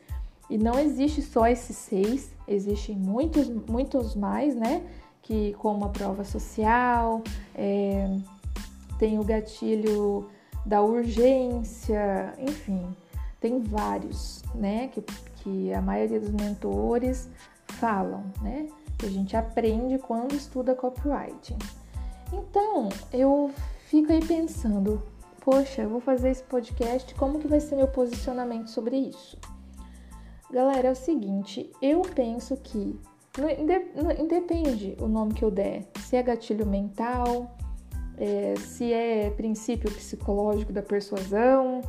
e 0.50 0.58
não 0.58 0.78
existe 0.80 1.22
só 1.22 1.48
esses 1.48 1.76
seis, 1.78 2.32
existem 2.48 2.96
muitos, 2.96 3.48
muitos 3.50 4.16
mais, 4.16 4.56
né? 4.56 4.84
Que 5.22 5.54
como 5.54 5.86
a 5.86 5.90
prova 5.90 6.24
social, 6.24 7.22
é, 7.56 8.18
tem 8.98 9.18
o 9.20 9.24
gatilho 9.24 10.28
da 10.65 10.82
urgência, 10.82 12.34
enfim, 12.38 12.96
tem 13.39 13.60
vários, 13.60 14.44
né? 14.53 14.88
Que, 14.89 15.01
que 15.38 15.74
a 15.74 15.82
maioria 15.82 16.20
dos 16.20 16.32
mentores 16.32 17.30
falam, 17.65 18.24
né? 18.41 18.68
Que 18.98 19.08
a 19.08 19.10
gente 19.10 19.36
aprende 19.36 19.98
quando 19.98 20.34
estuda 20.34 20.75
copywriting. 20.75 21.58
Então, 22.32 22.89
eu 23.12 23.51
fico 23.88 24.12
aí 24.12 24.25
pensando, 24.25 25.01
poxa, 25.44 25.82
eu 25.82 25.89
vou 25.89 26.00
fazer 26.00 26.30
esse 26.30 26.44
podcast, 26.44 27.13
como 27.15 27.39
que 27.39 27.48
vai 27.48 27.60
ser 27.60 27.75
meu 27.75 27.88
posicionamento 27.88 28.70
sobre 28.70 28.96
isso? 28.96 29.38
Galera, 30.51 30.89
é 30.89 30.91
o 30.91 30.96
seguinte, 30.96 31.72
eu 31.82 32.01
penso 32.01 32.58
que 32.58 33.00
independe 34.20 34.98
o 35.00 35.08
nome 35.08 35.34
que 35.34 35.44
eu 35.44 35.50
der, 35.50 35.88
se 36.01 36.18
é 36.18 36.24
gatilho 36.24 36.65
mental, 36.65 37.56
é, 38.18 38.56
se 38.58 38.91
é 38.91 39.30
princípio 39.32 39.91
psicológico 39.91 40.72
da 40.72 40.82
persuasão, 40.82 41.82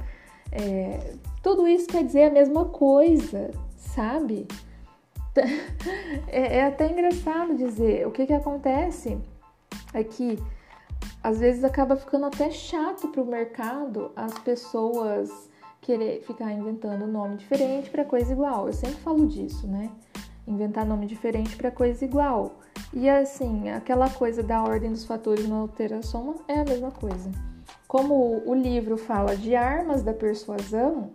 é, 0.50 1.14
tudo 1.43 1.67
isso 1.67 1.88
quer 1.88 2.05
dizer 2.05 2.25
a 2.25 2.31
mesma 2.31 2.67
coisa, 2.67 3.50
sabe? 3.76 4.47
é, 6.29 6.59
é 6.59 6.64
até 6.67 6.91
engraçado 6.91 7.57
dizer. 7.57 8.07
O 8.07 8.11
que, 8.11 8.26
que 8.26 8.33
acontece 8.33 9.19
é 9.95 10.05
que 10.05 10.38
às 11.23 11.38
vezes 11.38 11.64
acaba 11.64 11.97
ficando 11.97 12.26
até 12.26 12.50
chato 12.50 13.09
para 13.09 13.23
o 13.23 13.26
mercado 13.26 14.12
as 14.14 14.37
pessoas 14.38 15.50
querer 15.81 16.23
ficar 16.23 16.52
inventando 16.52 17.07
nome 17.07 17.37
diferente 17.37 17.91
para 17.91 18.05
coisa 18.05 18.33
igual. 18.33 18.67
Eu 18.67 18.73
sempre 18.73 19.00
falo 19.00 19.26
disso, 19.26 19.67
né? 19.67 19.91
Inventar 20.47 20.87
nome 20.87 21.07
diferente 21.07 21.57
para 21.57 21.71
coisa 21.71 22.05
igual. 22.05 22.57
E 22.93 23.09
assim, 23.09 23.71
aquela 23.71 24.11
coisa 24.11 24.43
da 24.43 24.63
ordem 24.63 24.91
dos 24.91 25.05
fatores 25.05 25.49
na 25.49 25.57
alteração 25.57 26.37
é 26.47 26.61
a 26.61 26.65
mesma 26.65 26.91
coisa. 26.91 27.31
Como 27.89 28.43
o 28.47 28.55
livro 28.55 28.97
fala 28.97 29.37
de 29.37 29.55
armas 29.55 30.03
da 30.03 30.13
persuasão, 30.13 31.11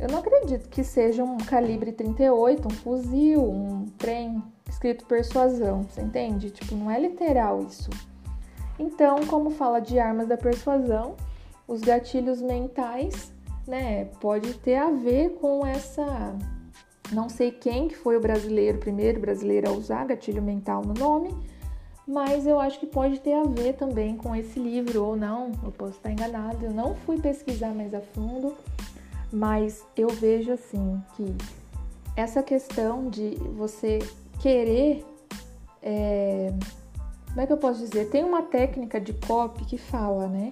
eu 0.00 0.08
não 0.08 0.18
acredito 0.18 0.68
que 0.68 0.82
seja 0.82 1.22
um 1.22 1.36
calibre 1.36 1.92
38, 1.92 2.66
um 2.66 2.70
fuzil, 2.70 3.42
um 3.42 3.86
trem 3.98 4.42
escrito 4.68 5.04
persuasão, 5.04 5.82
você 5.82 6.00
entende? 6.00 6.50
Tipo, 6.50 6.74
não 6.74 6.90
é 6.90 6.98
literal 6.98 7.62
isso. 7.62 7.90
Então, 8.78 9.26
como 9.26 9.50
fala 9.50 9.80
de 9.80 9.98
armas 9.98 10.26
da 10.26 10.36
persuasão, 10.36 11.14
os 11.68 11.82
gatilhos 11.82 12.40
mentais, 12.40 13.32
né, 13.66 14.06
pode 14.20 14.54
ter 14.54 14.76
a 14.76 14.90
ver 14.90 15.30
com 15.40 15.64
essa 15.64 16.34
não 17.12 17.28
sei 17.28 17.50
quem 17.50 17.88
que 17.88 17.96
foi 17.96 18.16
o 18.16 18.20
brasileiro, 18.20 18.78
primeiro 18.78 19.20
brasileiro 19.20 19.68
a 19.68 19.72
usar 19.72 20.06
gatilho 20.06 20.42
mental 20.42 20.82
no 20.82 20.94
nome, 20.94 21.34
mas 22.06 22.46
eu 22.46 22.58
acho 22.58 22.80
que 22.80 22.86
pode 22.86 23.20
ter 23.20 23.34
a 23.34 23.44
ver 23.44 23.74
também 23.74 24.16
com 24.16 24.34
esse 24.34 24.58
livro 24.58 25.04
ou 25.04 25.16
não, 25.16 25.52
eu 25.62 25.70
posso 25.70 25.92
estar 25.92 26.10
enganado, 26.10 26.64
eu 26.64 26.72
não 26.72 26.94
fui 26.94 27.20
pesquisar 27.20 27.74
mais 27.74 27.94
a 27.94 28.00
fundo, 28.00 28.54
mas 29.32 29.84
eu 29.96 30.08
vejo 30.08 30.52
assim 30.52 31.00
que 31.16 31.34
essa 32.16 32.42
questão 32.42 33.08
de 33.08 33.36
você 33.56 33.98
querer 34.40 35.04
é, 35.82 36.52
como 37.32 37.40
é 37.40 37.46
que 37.46 37.52
eu 37.52 37.56
posso 37.56 37.80
dizer? 37.80 38.10
Tem 38.10 38.22
uma 38.22 38.42
técnica 38.42 39.00
de 39.00 39.14
copy 39.14 39.64
que 39.64 39.78
fala, 39.78 40.28
né? 40.28 40.50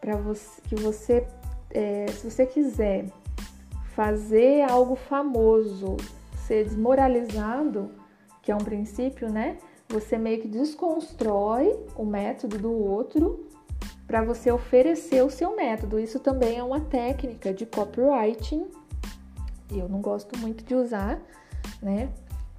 Para 0.00 0.16
você 0.16 0.60
que 0.62 0.74
você, 0.74 1.26
é, 1.70 2.06
se 2.08 2.28
você 2.28 2.44
quiser 2.44 3.06
fazer 3.96 4.60
algo 4.70 4.94
famoso, 4.94 5.96
ser 6.46 6.64
desmoralizado, 6.64 7.90
que 8.42 8.52
é 8.52 8.54
um 8.54 8.58
princípio, 8.58 9.32
né? 9.32 9.56
Você 9.88 10.18
meio 10.18 10.42
que 10.42 10.48
desconstrói 10.48 11.74
o 11.96 12.04
método 12.04 12.58
do 12.58 12.70
outro 12.70 13.48
para 14.06 14.22
você 14.22 14.52
oferecer 14.52 15.24
o 15.24 15.30
seu 15.30 15.56
método. 15.56 15.98
Isso 15.98 16.20
também 16.20 16.58
é 16.58 16.62
uma 16.62 16.78
técnica 16.78 17.54
de 17.54 17.64
copywriting. 17.64 18.66
Eu 19.72 19.88
não 19.88 20.02
gosto 20.02 20.38
muito 20.38 20.62
de 20.62 20.74
usar, 20.74 21.18
né? 21.80 22.10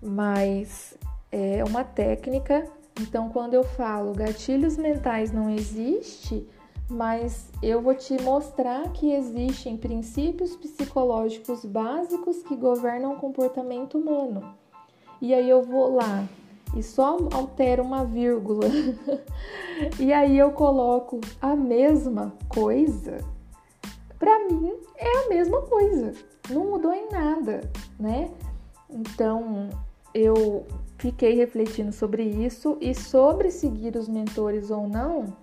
Mas 0.02 0.98
é 1.32 1.64
uma 1.64 1.84
técnica. 1.84 2.66
Então, 3.00 3.30
quando 3.30 3.54
eu 3.54 3.64
falo 3.64 4.12
gatilhos 4.12 4.76
mentais 4.76 5.32
não 5.32 5.52
existe, 5.52 6.48
mas 6.90 7.50
eu 7.62 7.82
vou 7.82 7.94
te 7.94 8.22
mostrar 8.22 8.92
que 8.94 9.12
existem 9.12 9.78
princípios 9.78 10.56
psicológicos 10.56 11.66
básicos 11.66 12.42
que 12.44 12.56
governam 12.56 13.14
o 13.14 13.20
comportamento 13.20 13.98
humano. 13.98 14.56
E 15.22 15.34
aí 15.34 15.50
eu 15.50 15.64
vou 15.64 15.96
lá 15.96 16.28
e 16.76 16.84
só 16.84 17.18
altero 17.34 17.84
uma 17.84 18.04
vírgula. 18.04 18.68
e 20.00 20.14
aí 20.14 20.38
eu 20.38 20.52
coloco 20.52 21.20
a 21.42 21.56
mesma 21.56 22.34
coisa. 22.48 23.18
Para 24.20 24.48
mim 24.48 24.74
é 24.96 25.26
a 25.26 25.30
mesma 25.30 25.62
coisa. 25.62 26.14
Não 26.50 26.66
mudou 26.70 26.94
em 26.94 27.10
nada, 27.10 27.70
né? 28.00 28.32
Então, 28.90 29.70
eu 30.14 30.66
fiquei 30.98 31.36
refletindo 31.36 31.92
sobre 31.92 32.24
isso 32.24 32.78
e 32.80 32.96
sobre 32.96 33.52
seguir 33.52 33.96
os 33.96 34.08
mentores 34.08 34.72
ou 34.72 34.88
não, 34.88 35.34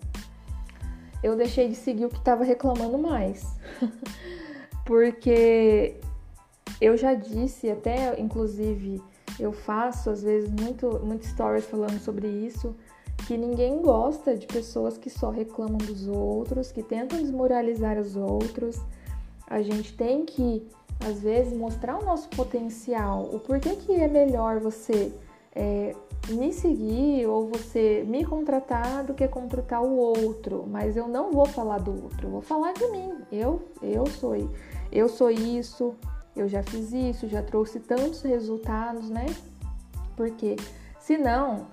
eu 1.25 1.35
deixei 1.35 1.69
de 1.69 1.75
seguir 1.75 2.05
o 2.05 2.11
que 2.11 2.19
estava 2.19 2.45
reclamando 2.45 2.99
mais. 2.99 3.57
Porque 4.85 5.97
eu 6.79 6.99
já 6.99 7.15
disse, 7.15 7.71
até 7.71 8.21
inclusive 8.21 9.03
eu 9.41 9.51
faço 9.51 10.11
às 10.11 10.23
vezes 10.23 10.51
muito, 10.51 11.01
muito 11.03 11.25
stories 11.27 11.65
falando 11.65 11.99
sobre 11.99 12.29
isso, 12.29 12.77
que 13.27 13.39
ninguém 13.39 13.81
gosta 13.81 14.37
de 14.37 14.47
pessoas 14.47 14.99
que 14.99 15.09
só 15.09 15.31
reclamam 15.31 15.79
dos 15.79 16.07
outros, 16.07 16.71
que 16.71 16.83
tentam 16.83 17.19
desmoralizar 17.19 17.99
os 17.99 18.17
outros. 18.17 18.79
A 19.47 19.63
gente 19.63 19.97
tem 19.97 20.27
que, 20.27 20.69
às 21.01 21.23
vezes, 21.23 21.57
mostrar 21.57 21.99
o 21.99 22.05
nosso 22.05 22.29
potencial, 22.29 23.31
o 23.33 23.41
porquê 23.41 23.77
que 23.77 23.93
é 23.93 24.09
melhor 24.09 24.61
você 24.61 25.11
é, 25.55 25.95
me 26.29 26.53
seguir 26.53 27.27
ou 27.27 27.49
você 27.49 28.05
me 28.07 28.25
contratar 28.25 29.05
do 29.05 29.15
que 29.15 29.27
contratar 29.29 29.83
o 29.83 29.97
outro. 29.97 30.65
Mas 30.67 30.97
eu 30.97 31.07
não 31.09 31.31
vou 31.31 31.47
falar 31.47 31.79
do 31.79 31.91
outro, 31.91 32.27
eu 32.27 32.31
vou 32.31 32.43
falar 32.43 32.73
de 32.73 32.87
mim. 32.89 33.15
Eu, 33.31 33.63
eu 33.83 34.07
sou, 34.07 34.35
eu 34.91 35.09
sou 35.09 35.31
isso, 35.31 35.95
eu 36.35 36.49
já 36.49 36.63
fiz 36.63 36.93
isso, 36.93 37.29
já 37.29 37.43
trouxe 37.43 37.81
tantos 37.81 38.23
resultados, 38.23 39.09
né? 39.11 39.27
Porque 40.17 40.57
senão, 40.99 41.67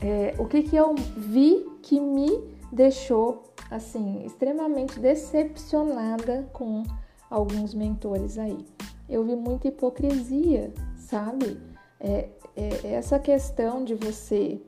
é, 0.00 0.34
o 0.38 0.46
que, 0.46 0.62
que 0.62 0.76
eu 0.76 0.94
vi 0.94 1.66
que 1.82 2.00
me 2.00 2.42
deixou 2.70 3.42
assim 3.70 4.24
extremamente 4.24 4.98
decepcionada 4.98 6.48
com 6.52 6.82
alguns 7.30 7.74
mentores 7.74 8.38
aí? 8.38 8.66
Eu 9.08 9.24
vi 9.24 9.36
muita 9.36 9.68
hipocrisia, 9.68 10.72
sabe? 10.96 11.60
É, 12.00 12.28
essa 12.84 13.18
questão 13.18 13.84
de 13.84 13.94
você 13.94 14.60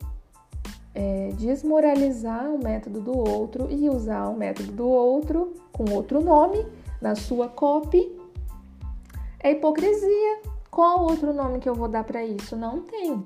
é, 0.93 1.29
desmoralizar 1.37 2.49
o 2.49 2.57
método 2.57 3.01
do 3.01 3.17
outro 3.17 3.67
e 3.69 3.89
usar 3.89 4.27
o 4.29 4.37
método 4.37 4.71
do 4.71 4.87
outro 4.87 5.53
com 5.71 5.91
outro 5.93 6.21
nome 6.21 6.65
na 7.01 7.15
sua 7.15 7.47
copy 7.49 8.15
é 9.45 9.51
hipocrisia. 9.51 10.39
Qual 10.71 11.03
outro 11.03 11.31
nome 11.31 11.59
que 11.59 11.69
eu 11.69 11.75
vou 11.75 11.87
dar 11.87 12.03
para 12.03 12.25
isso? 12.25 12.55
Não 12.55 12.81
tem. 12.81 13.23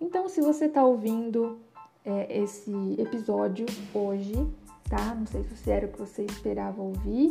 Então, 0.00 0.28
se 0.28 0.40
você 0.40 0.64
está 0.64 0.82
ouvindo 0.82 1.58
é, 2.04 2.42
esse 2.42 2.72
episódio 2.98 3.66
hoje, 3.92 4.34
tá? 4.88 5.14
Não 5.14 5.26
sei 5.26 5.44
se 5.44 5.70
era 5.70 5.86
o 5.86 5.90
que 5.90 5.98
você 5.98 6.22
esperava 6.24 6.80
ouvir. 6.80 7.30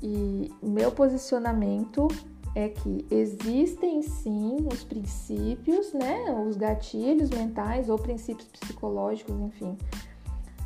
E 0.00 0.52
meu 0.62 0.92
posicionamento 0.92 2.08
é 2.54 2.68
que 2.68 3.06
existem 3.10 4.02
sim 4.02 4.56
os 4.70 4.84
princípios, 4.84 5.92
né? 5.92 6.24
Os 6.46 6.56
gatilhos 6.56 7.30
mentais 7.30 7.88
ou 7.88 7.98
princípios 7.98 8.48
psicológicos, 8.48 9.34
enfim. 9.40 9.76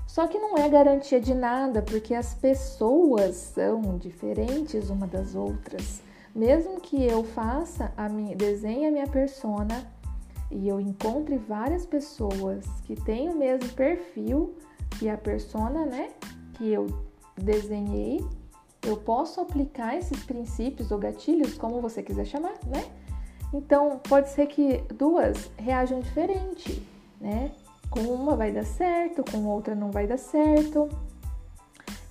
Só 0.07 0.27
que 0.27 0.38
não 0.38 0.57
é 0.57 0.68
garantia 0.68 1.20
de 1.20 1.35
nada, 1.35 1.83
porque 1.83 2.14
as 2.14 2.35
pessoas 2.35 3.37
são 3.37 3.99
diferentes 3.99 4.88
uma 4.88 5.07
das 5.07 5.35
outras. 5.35 6.01
Mesmo 6.35 6.81
que 6.81 7.05
eu 7.05 7.22
faça 7.22 7.92
a 7.96 8.09
minha, 8.09 8.35
desenhe 8.35 8.87
a 8.87 8.90
minha 8.90 9.07
persona 9.07 9.87
e 10.51 10.68
eu 10.68 10.81
encontre 10.81 11.37
várias 11.37 11.85
pessoas 11.85 12.64
que 12.85 12.94
têm 12.94 13.29
o 13.29 13.37
mesmo 13.37 13.68
perfil 13.75 14.55
que 14.99 15.09
a 15.09 15.16
persona, 15.16 15.85
né, 15.85 16.11
que 16.55 16.72
eu 16.72 16.87
desenhei, 17.37 18.25
eu 18.87 18.96
posso 18.96 19.40
aplicar 19.40 19.96
esses 19.96 20.22
princípios 20.25 20.90
ou 20.90 20.99
gatilhos, 20.99 21.55
como 21.55 21.81
você 21.81 22.03
quiser 22.03 22.25
chamar, 22.25 22.55
né? 22.66 22.85
Então, 23.53 24.01
pode 24.09 24.31
ser 24.31 24.46
que 24.46 24.83
duas 24.94 25.51
reajam 25.57 26.01
diferente, 26.01 26.83
né? 27.20 27.51
Com 27.90 28.01
uma 28.01 28.37
vai 28.37 28.53
dar 28.53 28.64
certo, 28.64 29.25
com 29.31 29.44
outra 29.46 29.75
não 29.75 29.90
vai 29.90 30.07
dar 30.07 30.18
certo. 30.18 30.88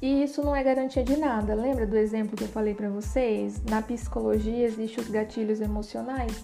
E 0.01 0.23
isso 0.23 0.43
não 0.43 0.55
é 0.55 0.63
garantia 0.63 1.03
de 1.03 1.17
nada. 1.17 1.55
Lembra 1.55 1.85
do 1.88 1.97
exemplo 1.97 2.35
que 2.35 2.43
eu 2.43 2.47
falei 2.47 2.73
para 2.73 2.89
vocês? 2.89 3.63
Na 3.63 3.81
psicologia 3.81 4.65
existem 4.65 5.03
os 5.03 5.09
gatilhos 5.09 5.61
emocionais. 5.61 6.43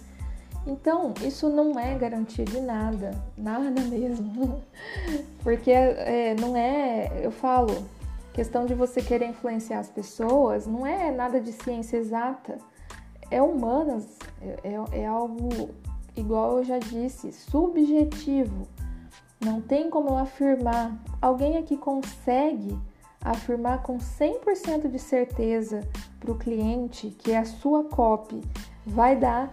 Então, 0.66 1.12
isso 1.22 1.48
não 1.48 1.78
é 1.78 1.96
garantia 1.98 2.44
de 2.44 2.60
nada, 2.60 3.12
nada 3.36 3.80
mesmo. 3.82 4.62
Porque 5.42 5.70
é, 5.70 6.34
não 6.40 6.56
é, 6.56 7.20
eu 7.22 7.30
falo, 7.30 7.84
questão 8.32 8.64
de 8.66 8.74
você 8.74 9.02
querer 9.02 9.28
influenciar 9.28 9.78
as 9.78 9.90
pessoas, 9.90 10.66
não 10.66 10.86
é 10.86 11.10
nada 11.10 11.40
de 11.40 11.52
ciência 11.52 11.96
exata. 11.96 12.58
É 13.30 13.40
humanas, 13.40 14.18
é, 14.40 14.58
é, 14.64 15.00
é 15.02 15.06
algo, 15.06 15.70
igual 16.16 16.58
eu 16.58 16.64
já 16.64 16.78
disse, 16.78 17.32
subjetivo. 17.32 18.66
Não 19.40 19.60
tem 19.60 19.90
como 19.90 20.10
eu 20.10 20.18
afirmar. 20.18 20.96
Alguém 21.20 21.56
aqui 21.56 21.76
consegue 21.76 22.78
afirmar 23.20 23.82
com 23.82 23.98
100% 23.98 24.88
de 24.88 24.98
certeza 24.98 25.80
para 26.18 26.32
o 26.32 26.38
cliente 26.38 27.08
que 27.10 27.34
a 27.34 27.44
sua 27.44 27.84
copy 27.84 28.40
vai 28.84 29.16
dar 29.16 29.52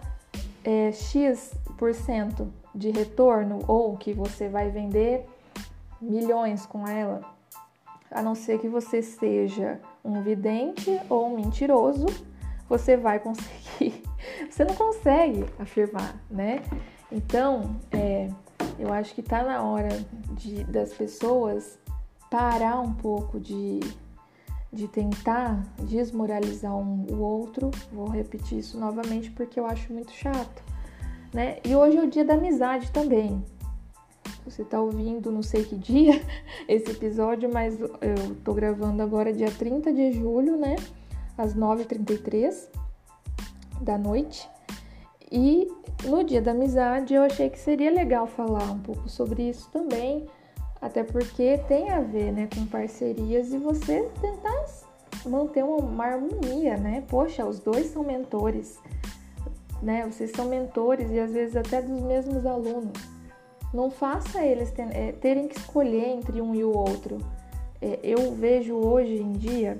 é, 0.64 0.92
X% 0.92 2.46
de 2.74 2.90
retorno 2.90 3.60
ou 3.66 3.96
que 3.96 4.12
você 4.12 4.48
vai 4.48 4.70
vender 4.70 5.26
milhões 6.00 6.66
com 6.66 6.86
ela, 6.86 7.20
a 8.10 8.22
não 8.22 8.34
ser 8.34 8.58
que 8.58 8.68
você 8.68 9.02
seja 9.02 9.80
um 10.04 10.22
vidente 10.22 11.00
ou 11.08 11.28
um 11.28 11.36
mentiroso, 11.36 12.06
você 12.68 12.96
vai 12.96 13.18
conseguir. 13.18 14.02
Você 14.50 14.64
não 14.64 14.74
consegue 14.74 15.44
afirmar, 15.58 16.14
né? 16.30 16.62
Então, 17.10 17.76
é, 17.90 18.28
eu 18.78 18.92
acho 18.92 19.14
que 19.14 19.22
tá 19.22 19.42
na 19.42 19.62
hora 19.62 19.88
de, 20.32 20.62
das 20.64 20.92
pessoas 20.92 21.78
parar 22.30 22.80
um 22.80 22.92
pouco 22.92 23.40
de, 23.40 23.80
de 24.72 24.86
tentar 24.86 25.62
desmoralizar 25.78 26.76
um, 26.76 27.06
o 27.10 27.20
outro. 27.20 27.70
Vou 27.92 28.08
repetir 28.08 28.58
isso 28.58 28.78
novamente 28.78 29.30
porque 29.30 29.58
eu 29.58 29.66
acho 29.66 29.92
muito 29.92 30.12
chato, 30.12 30.62
né? 31.32 31.58
E 31.64 31.74
hoje 31.74 31.96
é 31.96 32.02
o 32.02 32.08
dia 32.08 32.24
da 32.24 32.34
amizade 32.34 32.90
também. 32.92 33.42
Você 34.44 34.64
tá 34.64 34.80
ouvindo 34.80 35.30
não 35.30 35.42
sei 35.42 35.64
que 35.64 35.76
dia 35.76 36.20
esse 36.68 36.90
episódio, 36.90 37.50
mas 37.52 37.78
eu 37.80 37.90
tô 38.44 38.54
gravando 38.54 39.02
agora 39.02 39.32
dia 39.32 39.50
30 39.50 39.92
de 39.92 40.12
julho, 40.12 40.56
né? 40.56 40.76
Às 41.36 41.54
9h33 41.54 42.68
da 43.80 43.96
noite. 43.96 44.48
E 45.30 45.68
no 46.04 46.24
dia 46.24 46.42
da 46.42 46.50
amizade 46.50 47.14
eu 47.14 47.22
achei 47.22 47.48
que 47.48 47.58
seria 47.58 47.90
legal 47.90 48.26
falar 48.26 48.70
um 48.70 48.80
pouco 48.80 49.08
sobre 49.08 49.48
isso 49.48 49.70
também 49.70 50.26
até 50.80 51.04
porque 51.04 51.58
tem 51.68 51.90
a 51.90 52.00
ver, 52.00 52.32
né, 52.32 52.48
com 52.54 52.64
parcerias 52.66 53.52
e 53.52 53.58
você 53.58 54.08
tentar 54.20 54.64
manter 55.26 55.62
uma 55.62 56.04
harmonia, 56.04 56.76
né? 56.78 57.04
Poxa, 57.06 57.44
os 57.44 57.58
dois 57.58 57.88
são 57.88 58.02
mentores, 58.02 58.78
né? 59.82 60.06
Vocês 60.06 60.30
são 60.30 60.46
mentores 60.46 61.10
e 61.10 61.20
às 61.20 61.32
vezes 61.32 61.56
até 61.56 61.82
dos 61.82 62.00
mesmos 62.00 62.46
alunos. 62.46 62.92
Não 63.72 63.90
faça 63.90 64.44
eles 64.44 64.72
é, 64.76 65.12
terem 65.12 65.46
que 65.48 65.58
escolher 65.58 66.08
entre 66.08 66.40
um 66.40 66.54
e 66.54 66.64
o 66.64 66.76
outro. 66.76 67.18
É, 67.80 67.98
eu 68.02 68.32
vejo 68.34 68.74
hoje 68.74 69.16
em 69.16 69.32
dia 69.32 69.78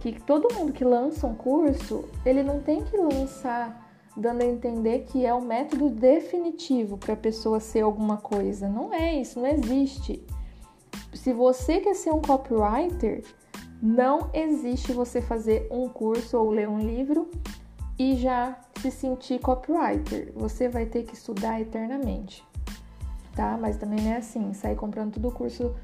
que 0.00 0.20
todo 0.20 0.52
mundo 0.54 0.72
que 0.72 0.84
lança 0.84 1.26
um 1.26 1.34
curso, 1.34 2.04
ele 2.24 2.42
não 2.42 2.60
tem 2.60 2.82
que 2.82 2.96
lançar 2.96 3.82
dando 4.16 4.42
a 4.42 4.46
entender 4.46 5.04
que 5.06 5.24
é 5.24 5.32
o 5.32 5.40
método 5.40 5.88
definitivo 5.88 6.98
para 6.98 7.14
a 7.14 7.16
pessoa 7.16 7.60
ser 7.60 7.80
alguma 7.80 8.16
coisa. 8.16 8.68
Não 8.68 8.92
é 8.92 9.20
isso, 9.20 9.40
não 9.40 9.46
existe. 9.46 10.22
Se 11.14 11.32
você 11.32 11.80
quer 11.80 11.94
ser 11.94 12.12
um 12.12 12.20
copywriter, 12.20 13.22
não 13.80 14.30
existe 14.32 14.92
você 14.92 15.20
fazer 15.20 15.66
um 15.70 15.88
curso 15.88 16.38
ou 16.38 16.50
ler 16.50 16.68
um 16.68 16.78
livro 16.78 17.30
e 17.98 18.16
já 18.16 18.58
se 18.80 18.90
sentir 18.90 19.40
copywriter. 19.40 20.32
Você 20.34 20.68
vai 20.68 20.86
ter 20.86 21.04
que 21.04 21.14
estudar 21.14 21.60
eternamente, 21.60 22.44
tá? 23.34 23.56
Mas 23.60 23.76
também 23.76 24.00
não 24.00 24.12
é 24.12 24.16
assim, 24.16 24.52
sair 24.52 24.76
comprando 24.76 25.14
todo 25.14 25.28
o 25.28 25.32
curso 25.32 25.74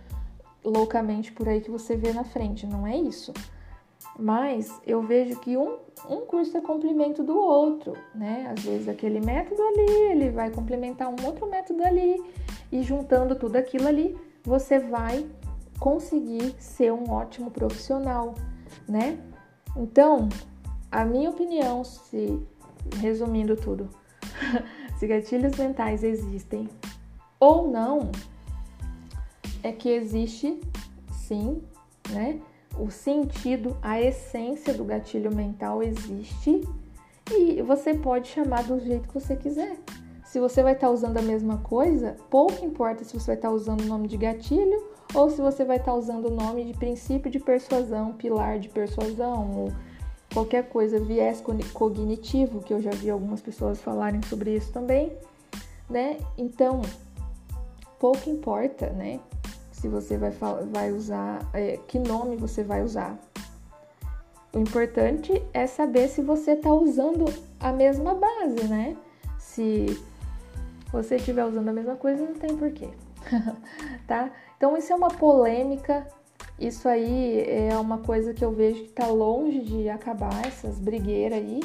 loucamente 0.64 1.32
por 1.32 1.48
aí 1.48 1.60
que 1.60 1.70
você 1.70 1.96
vê 1.96 2.12
na 2.12 2.24
frente, 2.24 2.66
não 2.66 2.86
é 2.86 2.96
isso. 2.96 3.32
Mas 4.18 4.80
eu 4.86 5.02
vejo 5.02 5.38
que 5.40 5.56
um, 5.56 5.76
um 6.08 6.20
curso 6.26 6.56
é 6.56 6.60
complemento 6.60 7.22
do 7.22 7.36
outro, 7.36 7.96
né? 8.14 8.52
Às 8.56 8.64
vezes 8.64 8.88
aquele 8.88 9.20
método 9.20 9.60
ali, 9.62 9.92
ele 10.10 10.30
vai 10.30 10.50
complementar 10.50 11.08
um 11.08 11.26
outro 11.26 11.48
método 11.48 11.82
ali, 11.84 12.22
e 12.70 12.82
juntando 12.82 13.34
tudo 13.34 13.56
aquilo 13.56 13.88
ali, 13.88 14.16
você 14.42 14.78
vai 14.78 15.26
conseguir 15.78 16.54
ser 16.58 16.92
um 16.92 17.10
ótimo 17.10 17.50
profissional, 17.50 18.34
né? 18.88 19.18
Então, 19.76 20.28
a 20.90 21.04
minha 21.04 21.30
opinião, 21.30 21.84
se 21.84 22.40
resumindo 22.96 23.56
tudo, 23.56 23.88
se 24.98 25.06
gatilhos 25.06 25.56
mentais 25.56 26.02
existem 26.02 26.68
ou 27.40 27.68
não, 27.70 28.10
é 29.62 29.72
que 29.72 29.88
existe 29.88 30.60
sim, 31.12 31.62
né? 32.10 32.40
O 32.78 32.90
sentido, 32.90 33.76
a 33.82 34.00
essência 34.00 34.72
do 34.72 34.84
gatilho 34.84 35.34
mental 35.34 35.82
existe 35.82 36.62
e 37.30 37.60
você 37.62 37.92
pode 37.94 38.28
chamar 38.28 38.62
do 38.64 38.78
jeito 38.78 39.08
que 39.08 39.14
você 39.14 39.36
quiser. 39.36 39.76
Se 40.24 40.38
você 40.38 40.62
vai 40.62 40.74
estar 40.74 40.90
usando 40.90 41.16
a 41.16 41.22
mesma 41.22 41.58
coisa, 41.58 42.16
pouco 42.30 42.64
importa 42.64 43.02
se 43.02 43.18
você 43.18 43.28
vai 43.28 43.36
estar 43.36 43.50
usando 43.50 43.80
o 43.80 43.86
nome 43.86 44.08
de 44.08 44.16
gatilho 44.16 44.86
ou 45.14 45.30
se 45.30 45.40
você 45.40 45.64
vai 45.64 45.78
estar 45.78 45.94
usando 45.94 46.26
o 46.26 46.30
nome 46.30 46.64
de 46.64 46.74
princípio 46.74 47.30
de 47.30 47.38
persuasão, 47.38 48.12
pilar 48.12 48.58
de 48.58 48.68
persuasão, 48.68 49.50
ou 49.56 49.72
qualquer 50.32 50.68
coisa, 50.68 51.00
viés 51.00 51.42
cognitivo, 51.72 52.60
que 52.60 52.74
eu 52.74 52.80
já 52.80 52.90
vi 52.90 53.08
algumas 53.08 53.40
pessoas 53.40 53.80
falarem 53.80 54.20
sobre 54.22 54.54
isso 54.54 54.70
também, 54.70 55.12
né? 55.88 56.18
Então, 56.36 56.82
pouco 57.98 58.28
importa, 58.28 58.90
né? 58.90 59.20
Se 59.72 59.88
você 59.88 60.16
vai, 60.16 60.32
vai 60.72 60.92
usar, 60.92 61.48
é, 61.52 61.78
que 61.86 61.98
nome 61.98 62.36
você 62.36 62.62
vai 62.62 62.82
usar. 62.82 63.18
O 64.52 64.58
importante 64.58 65.42
é 65.52 65.66
saber 65.66 66.08
se 66.08 66.22
você 66.22 66.52
está 66.52 66.72
usando 66.72 67.26
a 67.60 67.72
mesma 67.72 68.14
base, 68.14 68.64
né? 68.64 68.96
Se 69.38 69.86
você 70.90 71.16
estiver 71.16 71.44
usando 71.44 71.68
a 71.68 71.72
mesma 71.72 71.96
coisa, 71.96 72.24
não 72.24 72.34
tem 72.34 72.56
porquê, 72.56 72.88
tá? 74.06 74.30
Então, 74.56 74.76
isso 74.76 74.92
é 74.92 74.96
uma 74.96 75.08
polêmica 75.08 76.06
isso 76.58 76.88
aí 76.88 77.44
é 77.46 77.76
uma 77.78 77.98
coisa 77.98 78.34
que 78.34 78.44
eu 78.44 78.50
vejo 78.50 78.80
que 78.80 78.88
está 78.88 79.06
longe 79.06 79.60
de 79.60 79.88
acabar, 79.88 80.44
essas 80.44 80.78
brigueiras 80.80 81.38
aí. 81.38 81.60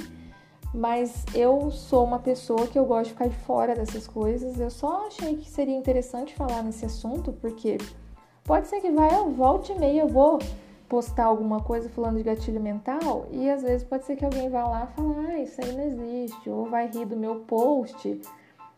Mas 0.74 1.24
eu 1.36 1.70
sou 1.70 2.04
uma 2.04 2.18
pessoa 2.18 2.66
que 2.66 2.80
eu 2.80 2.86
gosto 2.86 3.06
de 3.06 3.12
ficar 3.12 3.28
de 3.28 3.36
fora 3.36 3.76
dessas 3.76 4.08
coisas. 4.08 4.60
Eu 4.60 4.72
só 4.72 5.08
achei 5.08 5.36
que 5.36 5.50
seria 5.50 5.76
interessante 5.76 6.34
falar 6.34 6.64
nesse 6.64 6.86
assunto, 6.86 7.32
porque 7.34 7.78
pode 8.44 8.68
ser 8.68 8.82
que 8.82 8.90
vai, 8.92 9.14
eu 9.14 9.30
volte 9.32 9.72
e 9.72 9.80
meia, 9.80 10.02
eu 10.02 10.08
vou 10.08 10.40
postar 10.90 11.26
alguma 11.26 11.60
coisa 11.60 11.90
falando 11.90 12.18
de 12.18 12.24
gatilho 12.24 12.62
mental 12.62 13.28
e 13.32 13.50
às 13.50 13.64
vezes 13.64 13.84
pode 13.84 14.06
ser 14.06 14.16
que 14.16 14.26
alguém 14.26 14.50
vá 14.50 14.68
lá 14.68 14.88
fale, 14.88 15.28
ah, 15.28 15.40
isso 15.40 15.60
aí 15.60 15.72
não 15.76 15.84
existe, 15.84 16.50
ou 16.50 16.70
vai 16.70 16.88
rir 16.88 17.06
do 17.06 17.16
meu 17.16 17.38
post, 17.42 18.22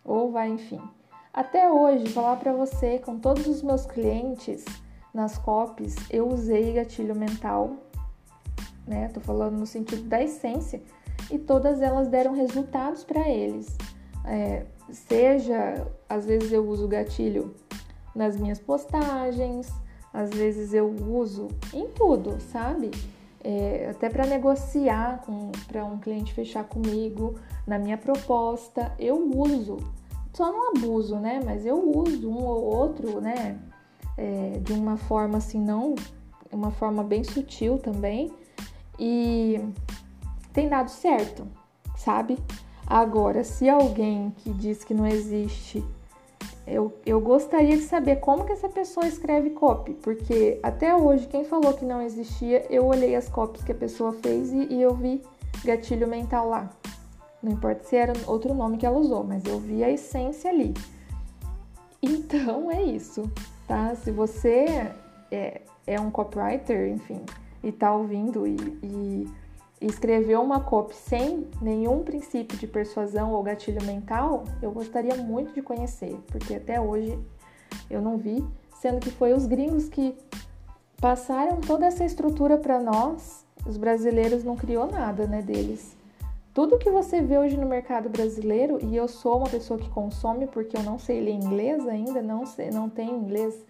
ou 0.04 0.32
vai, 0.32 0.50
enfim. 0.50 0.80
Até 1.34 1.70
hoje, 1.70 2.08
falar 2.14 2.38
para 2.38 2.54
você, 2.54 3.00
com 3.00 3.20
todos 3.20 3.46
os 3.48 3.62
meus 3.62 3.86
clientes, 3.86 4.64
nas 5.14 5.38
copies 5.38 5.96
eu 6.10 6.28
usei 6.30 6.74
gatilho 6.74 7.16
mental, 7.16 7.72
né? 8.88 9.10
Tô 9.14 9.20
falando 9.20 9.58
no 9.58 9.66
sentido 9.66 10.04
da 10.04 10.22
essência, 10.22 10.82
e 11.32 11.38
todas 11.38 11.82
elas 11.82 12.08
deram 12.08 12.34
resultados 12.34 13.04
para 13.04 13.30
eles. 13.30 13.78
É, 14.26 14.66
seja, 14.90 15.88
às 16.10 16.26
vezes 16.26 16.52
eu 16.52 16.68
uso 16.68 16.88
gatilho 16.88 17.54
nas 18.16 18.38
minhas 18.38 18.60
postagens, 18.60 19.72
às 20.14 20.30
vezes 20.30 20.74
eu 20.74 20.88
uso 20.90 21.48
em 21.74 21.88
tudo, 21.90 22.40
sabe? 22.40 22.92
É, 23.44 23.90
até 23.92 24.10
para 24.10 24.26
negociar 24.26 25.24
para 25.68 25.86
um 25.86 26.00
cliente 26.00 26.34
fechar 26.34 26.64
comigo 26.64 27.36
na 27.68 27.78
minha 27.78 27.98
proposta, 27.98 28.92
eu 28.98 29.30
uso. 29.36 29.78
Só 30.34 30.52
não 30.52 30.70
abuso, 30.70 31.18
né? 31.18 31.40
Mas 31.46 31.66
eu 31.66 31.78
uso 31.96 32.30
um 32.30 32.44
ou 32.44 32.64
outro, 32.64 33.22
né? 33.22 33.60
é, 34.18 34.60
de 34.62 34.74
uma 34.74 34.98
forma 34.98 35.38
assim, 35.38 35.60
não, 35.60 35.96
uma 36.52 36.72
forma 36.72 37.04
bem 37.04 37.24
sutil 37.24 37.78
também, 37.78 38.32
e 39.00 39.60
tem 40.56 40.68
dado 40.68 40.90
certo, 40.90 41.48
sabe? 41.96 42.40
Agora, 42.88 43.44
se 43.44 43.70
alguém 43.70 44.34
que 44.38 44.52
diz 44.52 44.84
que 44.84 44.94
não 44.94 45.06
existe, 45.06 45.84
eu, 46.66 46.98
eu 47.06 47.22
gostaria 47.22 47.78
de 47.78 47.84
saber 47.84 48.16
como 48.16 48.46
que 48.46 48.54
essa 48.54 48.68
pessoa 48.68 49.06
escreve 49.06 49.52
copy, 49.52 49.94
porque 49.94 50.60
até 50.64 50.96
hoje, 50.96 51.28
quem 51.28 51.46
falou 51.46 51.74
que 51.74 51.86
não 51.86 52.02
existia, 52.02 52.66
eu 52.72 52.86
olhei 52.86 53.16
as 53.16 53.30
copies 53.30 53.64
que 53.64 53.72
a 53.72 53.76
pessoa 53.76 54.14
fez 54.14 54.52
e, 54.52 54.74
e 54.74 54.82
eu 54.82 54.96
vi 54.96 55.22
gatilho 55.64 56.08
mental 56.08 56.50
lá. 56.50 56.70
Não 57.44 57.52
importa 57.52 57.84
se 57.84 57.96
era 57.96 58.14
outro 58.26 58.54
nome 58.56 58.78
que 58.78 58.86
ela 58.86 58.98
usou, 58.98 59.24
mas 59.24 59.46
eu 59.46 59.60
vi 59.60 59.84
a 59.84 59.92
essência 59.92 60.50
ali. 60.50 60.74
Então 62.02 62.72
é 62.72 62.82
isso 62.82 63.30
tá? 63.68 63.96
Se 63.96 64.12
você 64.12 64.92
é, 65.32 65.62
é 65.86 66.00
um 66.00 66.10
copywriter, 66.10 66.90
enfim, 66.90 67.22
e 67.64 67.72
tá 67.72 67.94
ouvindo 67.94 68.48
e, 68.48 68.56
e, 68.84 69.28
escreveu 69.82 70.42
uma 70.42 70.60
copy 70.60 70.96
sem 70.96 71.48
nenhum 71.62 72.04
princípio 72.04 72.58
de 72.58 72.68
persuasão 72.68 73.34
ou 73.34 73.44
gatilho 73.44 73.84
mental, 73.84 74.46
eu 74.62 74.72
gostaria 74.72 75.16
muito 75.16 75.54
de 75.54 75.62
conhecer, 75.62 76.18
porque 76.28 76.56
até 76.56 76.80
hoje 76.80 77.20
eu 77.90 78.02
não 78.02 78.18
vi, 78.18 78.44
sendo 78.80 79.00
que 79.00 79.12
foi 79.12 79.34
os 79.34 79.46
gringos 79.46 79.90
que 79.90 80.16
passaram 81.00 81.60
toda 81.60 81.86
essa 81.86 82.06
estrutura 82.06 82.58
para 82.58 82.80
nós, 82.80 83.46
os 83.66 83.78
brasileiros 83.78 84.44
não 84.44 84.56
criou 84.56 84.88
nada, 84.88 85.28
né, 85.28 85.42
deles. 85.42 85.96
Tudo 86.54 86.78
que 86.78 86.90
você 86.90 87.22
vê 87.22 87.38
hoje 87.38 87.58
no 87.58 87.68
mercado 87.68 88.08
brasileiro, 88.08 88.80
e 88.82 88.96
eu 88.96 89.10
sou 89.10 89.38
uma 89.40 89.50
pessoa 89.50 89.78
que 89.78 89.90
consome 89.90 90.48
porque 90.48 90.78
eu 90.78 90.84
não 90.84 90.98
sei 90.98 91.20
ler 91.20 91.34
inglês 91.34 91.86
ainda, 91.86 92.22
não, 92.22 92.46
sei, 92.46 92.70
não 92.70 92.90
tenho 92.90 93.18
inglês 93.18 93.62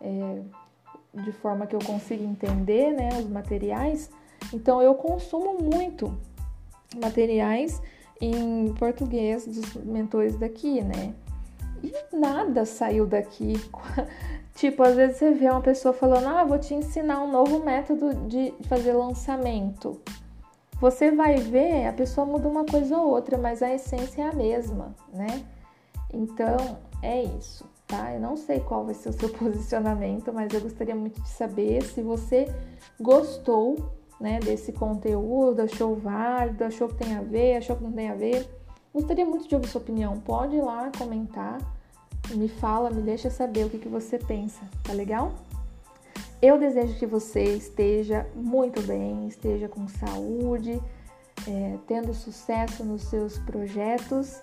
é, 0.00 0.40
de 1.14 1.32
forma 1.32 1.66
que 1.66 1.74
eu 1.74 1.80
consiga 1.80 2.22
entender 2.22 2.92
né, 2.92 3.08
os 3.18 3.28
materiais, 3.28 4.08
então 4.52 4.80
eu 4.80 4.94
consumo 4.94 5.58
muito 5.60 6.16
materiais 6.96 7.80
em 8.20 8.72
português 8.74 9.46
dos 9.46 9.74
mentores 9.74 10.36
daqui, 10.36 10.82
né? 10.82 11.14
E 11.82 11.92
nada 12.16 12.64
saiu 12.64 13.06
daqui. 13.06 13.54
tipo, 14.54 14.82
às 14.82 14.96
vezes 14.96 15.16
você 15.18 15.30
vê 15.32 15.48
uma 15.48 15.60
pessoa 15.60 15.94
falando: 15.94 16.26
Ah, 16.26 16.44
vou 16.44 16.58
te 16.58 16.74
ensinar 16.74 17.22
um 17.22 17.30
novo 17.30 17.64
método 17.64 18.14
de 18.26 18.52
fazer 18.68 18.92
lançamento. 18.92 20.00
Você 20.80 21.10
vai 21.10 21.36
ver, 21.36 21.86
a 21.86 21.92
pessoa 21.92 22.24
muda 22.24 22.48
uma 22.48 22.64
coisa 22.64 22.96
ou 22.96 23.08
outra, 23.08 23.36
mas 23.36 23.62
a 23.62 23.74
essência 23.74 24.22
é 24.22 24.28
a 24.28 24.32
mesma, 24.32 24.94
né? 25.12 25.44
Então, 26.12 26.78
é 27.02 27.24
isso, 27.24 27.68
tá? 27.86 28.14
Eu 28.14 28.20
não 28.20 28.36
sei 28.36 28.60
qual 28.60 28.84
vai 28.84 28.94
ser 28.94 29.08
o 29.08 29.12
seu 29.12 29.28
posicionamento, 29.34 30.32
mas 30.32 30.52
eu 30.54 30.60
gostaria 30.60 30.94
muito 30.94 31.20
de 31.20 31.28
saber 31.28 31.82
se 31.82 32.00
você 32.00 32.46
gostou, 33.00 33.76
né, 34.20 34.40
desse 34.40 34.72
conteúdo, 34.72 35.60
achou 35.60 35.96
válido, 35.96 36.64
achou 36.64 36.88
que 36.88 36.96
tem 36.96 37.14
a 37.14 37.22
ver, 37.22 37.56
achou 37.56 37.76
que 37.76 37.84
não 37.84 37.92
tem 37.92 38.10
a 38.10 38.14
ver. 38.14 38.48
Gostaria 38.92 39.24
muito 39.24 39.48
de 39.48 39.54
ouvir 39.54 39.68
sua 39.68 39.80
opinião. 39.80 40.18
Pode 40.20 40.56
ir 40.56 40.62
lá 40.62 40.90
comentar, 40.96 41.58
me 42.30 42.48
fala, 42.48 42.90
me 42.90 43.02
deixa 43.02 43.30
saber 43.30 43.66
o 43.66 43.70
que, 43.70 43.78
que 43.78 43.88
você 43.88 44.18
pensa, 44.18 44.60
tá 44.82 44.92
legal? 44.92 45.32
Eu 46.40 46.58
desejo 46.58 46.98
que 46.98 47.06
você 47.06 47.42
esteja 47.56 48.26
muito 48.34 48.80
bem, 48.82 49.26
esteja 49.26 49.68
com 49.68 49.88
saúde, 49.88 50.80
é, 51.46 51.76
tendo 51.86 52.14
sucesso 52.14 52.84
nos 52.84 53.02
seus 53.02 53.38
projetos 53.38 54.40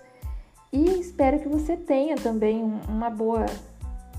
e 0.72 1.00
espero 1.00 1.38
que 1.38 1.48
você 1.48 1.76
tenha 1.76 2.16
também 2.16 2.62
uma 2.88 3.08
boa 3.08 3.46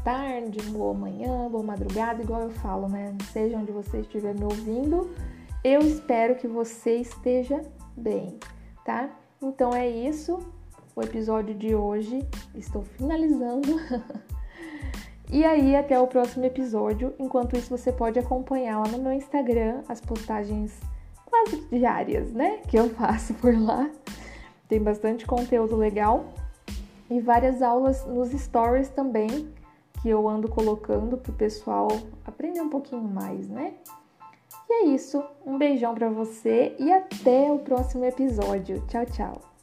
tarde, 0.03 0.61
boa 0.71 0.93
manhã, 0.93 1.49
boa 1.49 1.63
madrugada, 1.63 2.23
igual 2.23 2.41
eu 2.41 2.49
falo, 2.49 2.87
né? 2.87 3.13
Seja 3.31 3.57
onde 3.57 3.71
você 3.71 3.99
estiver 3.99 4.33
me 4.33 4.45
ouvindo, 4.45 5.09
eu 5.63 5.81
espero 5.81 6.35
que 6.35 6.47
você 6.47 6.97
esteja 6.97 7.61
bem, 7.95 8.37
tá? 8.85 9.09
Então 9.41 9.73
é 9.73 9.87
isso, 9.87 10.39
o 10.95 11.01
episódio 11.01 11.53
de 11.53 11.75
hoje. 11.75 12.27
Estou 12.55 12.83
finalizando. 12.83 13.67
E 15.29 15.43
aí, 15.43 15.75
até 15.75 15.99
o 15.99 16.07
próximo 16.07 16.45
episódio. 16.45 17.13
Enquanto 17.19 17.57
isso, 17.57 17.69
você 17.69 17.91
pode 17.91 18.17
acompanhar 18.17 18.79
lá 18.79 18.87
no 18.87 19.03
meu 19.03 19.11
Instagram 19.11 19.81
as 19.89 19.99
postagens 19.99 20.79
quase 21.25 21.67
diárias, 21.69 22.31
né? 22.31 22.61
Que 22.65 22.79
eu 22.79 22.89
faço 22.91 23.33
por 23.33 23.53
lá. 23.53 23.89
Tem 24.69 24.81
bastante 24.81 25.25
conteúdo 25.25 25.75
legal 25.75 26.33
e 27.09 27.19
várias 27.19 27.61
aulas 27.61 28.05
nos 28.05 28.29
stories 28.29 28.87
também 28.87 29.53
que 30.01 30.07
eu 30.07 30.27
ando 30.29 30.47
colocando 30.47 31.17
para 31.17 31.31
o 31.31 31.35
pessoal 31.35 31.89
aprender 32.25 32.61
um 32.61 32.69
pouquinho 32.69 33.03
mais, 33.03 33.49
né? 33.49 33.73
E 34.69 34.73
é 34.73 34.85
isso. 34.87 35.23
Um 35.45 35.57
beijão 35.57 35.95
para 35.95 36.09
você 36.09 36.75
e 36.77 36.91
até 36.91 37.51
o 37.51 37.59
próximo 37.59 38.05
episódio. 38.05 38.85
Tchau, 38.87 39.05
tchau. 39.05 39.56